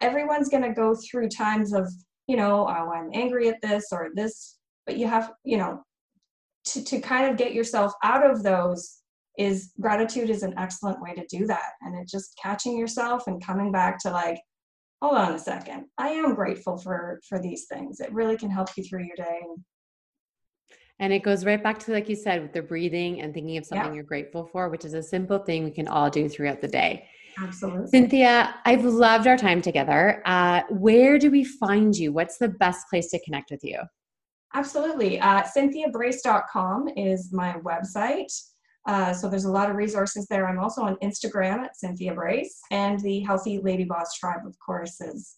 everyone's 0.00 0.48
going 0.48 0.62
to 0.62 0.72
go 0.72 0.94
through 0.94 1.28
times 1.28 1.72
of 1.72 1.90
you 2.26 2.36
know 2.36 2.66
oh 2.68 2.90
i'm 2.92 3.10
angry 3.14 3.48
at 3.48 3.60
this 3.62 3.86
or 3.90 4.10
this 4.14 4.58
but 4.86 4.96
you 4.98 5.06
have 5.06 5.32
you 5.44 5.56
know 5.56 5.82
to, 6.64 6.84
to 6.84 7.00
kind 7.00 7.30
of 7.30 7.36
get 7.36 7.54
yourself 7.54 7.92
out 8.02 8.28
of 8.28 8.42
those 8.42 9.02
is 9.38 9.72
gratitude 9.80 10.30
is 10.30 10.42
an 10.42 10.54
excellent 10.58 11.00
way 11.00 11.14
to 11.14 11.26
do 11.26 11.46
that. 11.46 11.72
And 11.82 11.98
it 11.98 12.08
just 12.08 12.38
catching 12.40 12.76
yourself 12.76 13.26
and 13.26 13.44
coming 13.44 13.72
back 13.72 13.98
to 14.00 14.10
like 14.10 14.40
hold 15.00 15.16
on 15.16 15.32
a 15.32 15.38
second. 15.38 15.86
I 15.98 16.10
am 16.10 16.34
grateful 16.34 16.76
for 16.76 17.20
for 17.28 17.38
these 17.38 17.66
things. 17.66 18.00
It 18.00 18.12
really 18.12 18.36
can 18.36 18.50
help 18.50 18.68
you 18.76 18.84
through 18.84 19.04
your 19.04 19.16
day. 19.16 19.40
And 20.98 21.12
it 21.12 21.22
goes 21.22 21.44
right 21.44 21.62
back 21.62 21.78
to 21.80 21.92
like 21.92 22.08
you 22.08 22.16
said 22.16 22.42
with 22.42 22.52
the 22.52 22.62
breathing 22.62 23.20
and 23.20 23.32
thinking 23.32 23.56
of 23.56 23.66
something 23.66 23.88
yeah. 23.88 23.94
you're 23.94 24.04
grateful 24.04 24.46
for 24.46 24.68
which 24.68 24.84
is 24.84 24.94
a 24.94 25.02
simple 25.02 25.38
thing 25.38 25.64
we 25.64 25.70
can 25.70 25.88
all 25.88 26.10
do 26.10 26.28
throughout 26.28 26.60
the 26.60 26.68
day. 26.68 27.06
Absolutely. 27.38 27.86
Cynthia 27.86 28.54
i've 28.66 28.84
loved 28.84 29.26
our 29.26 29.38
time 29.38 29.62
together. 29.62 30.22
Uh, 30.26 30.60
where 30.68 31.18
do 31.18 31.30
we 31.30 31.42
find 31.42 31.96
you? 31.96 32.12
What's 32.12 32.36
the 32.36 32.48
best 32.48 32.86
place 32.90 33.08
to 33.10 33.20
connect 33.24 33.50
with 33.50 33.64
you 33.64 33.78
absolutely 34.54 35.20
uh, 35.20 35.42
cynthiabrace.com 35.42 36.88
is 36.96 37.32
my 37.32 37.54
website 37.64 38.32
uh, 38.86 39.12
so 39.12 39.28
there's 39.28 39.44
a 39.44 39.50
lot 39.50 39.70
of 39.70 39.76
resources 39.76 40.26
there. 40.26 40.46
I'm 40.46 40.58
also 40.58 40.82
on 40.82 40.96
Instagram 40.96 41.64
at 41.64 41.76
Cynthia 41.76 42.14
Brace, 42.14 42.60
and 42.70 42.98
the 43.00 43.20
Healthy 43.20 43.60
Lady 43.60 43.84
Boss 43.84 44.14
Tribe, 44.14 44.44
of 44.46 44.56
course, 44.58 45.00
is 45.00 45.36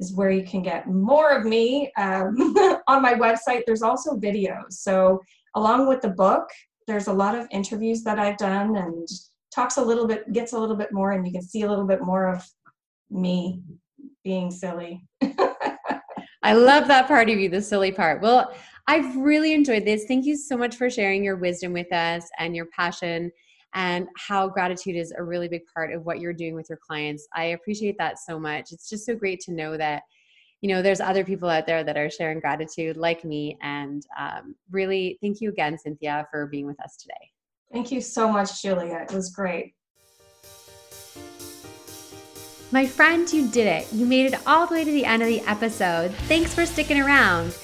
is 0.00 0.14
where 0.14 0.30
you 0.30 0.42
can 0.42 0.62
get 0.62 0.88
more 0.88 1.30
of 1.30 1.44
me. 1.44 1.92
Um, 1.96 2.34
on 2.88 3.02
my 3.02 3.14
website, 3.14 3.62
there's 3.66 3.82
also 3.82 4.16
videos. 4.16 4.72
So 4.72 5.20
along 5.54 5.86
with 5.86 6.00
the 6.00 6.08
book, 6.08 6.48
there's 6.88 7.06
a 7.06 7.12
lot 7.12 7.36
of 7.36 7.46
interviews 7.52 8.02
that 8.02 8.18
I've 8.18 8.38
done 8.38 8.74
and 8.74 9.06
talks 9.54 9.76
a 9.76 9.84
little 9.84 10.08
bit, 10.08 10.32
gets 10.32 10.54
a 10.54 10.58
little 10.58 10.74
bit 10.74 10.92
more, 10.92 11.12
and 11.12 11.24
you 11.24 11.32
can 11.32 11.42
see 11.42 11.62
a 11.62 11.68
little 11.68 11.86
bit 11.86 12.02
more 12.02 12.26
of 12.26 12.44
me 13.10 13.62
being 14.24 14.50
silly. 14.50 15.06
I 16.42 16.54
love 16.54 16.88
that 16.88 17.06
part 17.08 17.30
of 17.30 17.38
you, 17.38 17.48
the 17.48 17.62
silly 17.62 17.92
part. 17.92 18.20
Well, 18.20 18.54
I've 18.86 19.16
really 19.16 19.52
enjoyed 19.52 19.84
this. 19.84 20.04
Thank 20.06 20.24
you 20.26 20.36
so 20.36 20.56
much 20.56 20.76
for 20.76 20.90
sharing 20.90 21.22
your 21.22 21.36
wisdom 21.36 21.72
with 21.72 21.92
us 21.92 22.28
and 22.38 22.56
your 22.56 22.66
passion 22.66 23.30
and 23.74 24.08
how 24.16 24.48
gratitude 24.48 24.96
is 24.96 25.12
a 25.16 25.22
really 25.22 25.48
big 25.48 25.62
part 25.72 25.92
of 25.92 26.04
what 26.04 26.20
you're 26.20 26.32
doing 26.32 26.54
with 26.54 26.68
your 26.68 26.78
clients. 26.78 27.26
I 27.34 27.44
appreciate 27.44 27.96
that 27.98 28.18
so 28.18 28.38
much. 28.38 28.72
It's 28.72 28.88
just 28.88 29.06
so 29.06 29.14
great 29.14 29.40
to 29.40 29.52
know 29.52 29.76
that 29.76 30.02
you 30.62 30.68
know 30.68 30.80
there's 30.80 31.00
other 31.00 31.24
people 31.24 31.48
out 31.48 31.66
there 31.66 31.84
that 31.84 31.96
are 31.98 32.08
sharing 32.08 32.40
gratitude 32.40 32.96
like 32.96 33.24
me 33.24 33.58
and 33.62 34.06
um, 34.18 34.54
really 34.70 35.18
thank 35.20 35.40
you 35.40 35.50
again 35.50 35.76
cynthia 35.76 36.26
for 36.30 36.46
being 36.46 36.66
with 36.66 36.80
us 36.80 36.96
today 36.96 37.30
thank 37.72 37.90
you 37.90 38.00
so 38.00 38.30
much 38.30 38.62
julia 38.62 39.04
it 39.08 39.12
was 39.12 39.30
great 39.30 39.74
my 42.72 42.86
friend 42.86 43.30
you 43.30 43.48
did 43.48 43.66
it. 43.66 43.92
You 43.92 44.06
made 44.06 44.32
it 44.32 44.40
all 44.46 44.66
the 44.66 44.74
way 44.74 44.84
to 44.84 44.90
the 44.90 45.04
end 45.04 45.22
of 45.22 45.28
the 45.28 45.42
episode. 45.42 46.10
Thanks 46.26 46.54
for 46.54 46.64
sticking 46.64 47.00
around. 47.00 47.54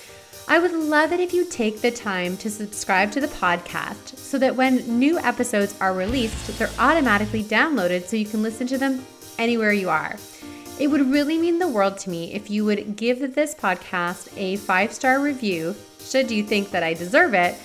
I 0.47 0.59
would 0.59 0.73
love 0.73 1.12
it 1.12 1.21
if 1.21 1.33
you 1.33 1.47
take 1.47 1.81
the 1.81 1.90
time 1.90 2.37
to 2.38 2.51
subscribe 2.51 3.11
to 3.12 3.21
the 3.21 3.29
podcast 3.29 4.16
so 4.18 4.38
that 4.38 4.55
when 4.55 4.99
new 4.99 5.18
episodes 5.18 5.75
are 5.81 5.94
released, 5.94 6.59
they're 6.59 6.71
automatically 6.79 7.42
downloaded 7.42 8.05
so 8.05 8.16
you 8.16 8.27
can 8.27 8.42
listen 8.42 8.66
to 8.66 8.79
them 8.79 9.05
anywhere 9.38 9.73
you 9.73 9.88
are. 9.88 10.16
It 10.79 10.88
would 10.88 11.11
really 11.11 11.38
mean 11.38 11.59
the 11.59 11.68
world 11.68 11.97
to 11.99 12.11
me 12.11 12.35
if 12.35 12.51
you 12.51 12.66
would 12.66 12.97
give 12.97 13.35
this 13.35 13.55
podcast 13.55 14.29
a 14.37 14.57
five 14.57 14.92
star 14.92 15.21
review, 15.21 15.75
should 16.01 16.31
you 16.31 16.42
think 16.42 16.71
that 16.71 16.83
I 16.83 16.92
deserve 16.92 17.33
it, 17.33 17.57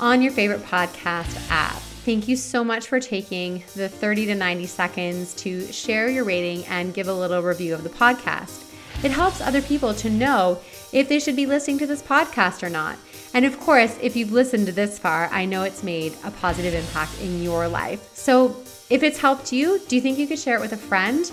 on 0.00 0.20
your 0.20 0.32
favorite 0.32 0.62
podcast 0.62 1.50
app. 1.50 1.80
Thank 2.08 2.26
you 2.26 2.36
so 2.36 2.64
much 2.64 2.86
for 2.86 3.00
taking 3.00 3.62
the 3.76 3.86
30 3.86 4.24
to 4.24 4.34
90 4.34 4.64
seconds 4.64 5.34
to 5.34 5.70
share 5.70 6.08
your 6.08 6.24
rating 6.24 6.64
and 6.64 6.94
give 6.94 7.06
a 7.06 7.12
little 7.12 7.42
review 7.42 7.74
of 7.74 7.82
the 7.82 7.90
podcast. 7.90 8.64
It 9.04 9.10
helps 9.10 9.42
other 9.42 9.60
people 9.60 9.92
to 9.92 10.08
know 10.08 10.58
if 10.90 11.10
they 11.10 11.20
should 11.20 11.36
be 11.36 11.44
listening 11.44 11.76
to 11.80 11.86
this 11.86 12.00
podcast 12.00 12.62
or 12.62 12.70
not. 12.70 12.96
And 13.34 13.44
of 13.44 13.60
course, 13.60 13.98
if 14.00 14.16
you've 14.16 14.32
listened 14.32 14.68
this 14.68 14.98
far, 14.98 15.26
I 15.26 15.44
know 15.44 15.64
it's 15.64 15.82
made 15.82 16.14
a 16.24 16.30
positive 16.30 16.72
impact 16.72 17.20
in 17.20 17.42
your 17.42 17.68
life. 17.68 18.08
So 18.14 18.56
if 18.88 19.02
it's 19.02 19.18
helped 19.18 19.52
you, 19.52 19.78
do 19.86 19.94
you 19.94 20.00
think 20.00 20.16
you 20.16 20.26
could 20.26 20.38
share 20.38 20.56
it 20.56 20.62
with 20.62 20.72
a 20.72 20.78
friend? 20.78 21.30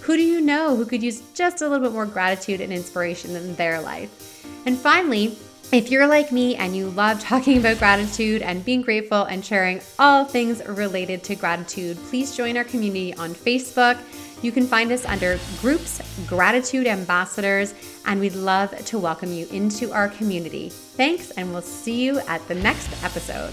Who 0.00 0.16
do 0.16 0.22
you 0.24 0.40
know 0.40 0.74
who 0.74 0.86
could 0.86 1.04
use 1.04 1.22
just 1.34 1.62
a 1.62 1.68
little 1.68 1.86
bit 1.86 1.94
more 1.94 2.04
gratitude 2.04 2.60
and 2.60 2.72
inspiration 2.72 3.36
in 3.36 3.54
their 3.54 3.80
life? 3.80 4.44
And 4.66 4.76
finally, 4.76 5.38
if 5.72 5.90
you're 5.90 6.06
like 6.06 6.30
me 6.30 6.54
and 6.56 6.76
you 6.76 6.90
love 6.90 7.20
talking 7.20 7.58
about 7.58 7.78
gratitude 7.78 8.42
and 8.42 8.64
being 8.64 8.82
grateful 8.82 9.24
and 9.24 9.44
sharing 9.44 9.80
all 9.98 10.24
things 10.24 10.64
related 10.66 11.24
to 11.24 11.34
gratitude, 11.34 11.96
please 12.08 12.36
join 12.36 12.56
our 12.56 12.64
community 12.64 13.12
on 13.14 13.34
Facebook. 13.34 13.98
You 14.42 14.52
can 14.52 14.66
find 14.66 14.92
us 14.92 15.04
under 15.04 15.40
Groups 15.60 16.00
Gratitude 16.26 16.86
Ambassadors, 16.86 17.74
and 18.04 18.20
we'd 18.20 18.34
love 18.34 18.76
to 18.84 18.98
welcome 18.98 19.32
you 19.32 19.46
into 19.50 19.92
our 19.92 20.08
community. 20.08 20.68
Thanks, 20.68 21.30
and 21.32 21.52
we'll 21.52 21.62
see 21.62 22.04
you 22.04 22.20
at 22.20 22.46
the 22.46 22.54
next 22.54 23.02
episode. 23.02 23.52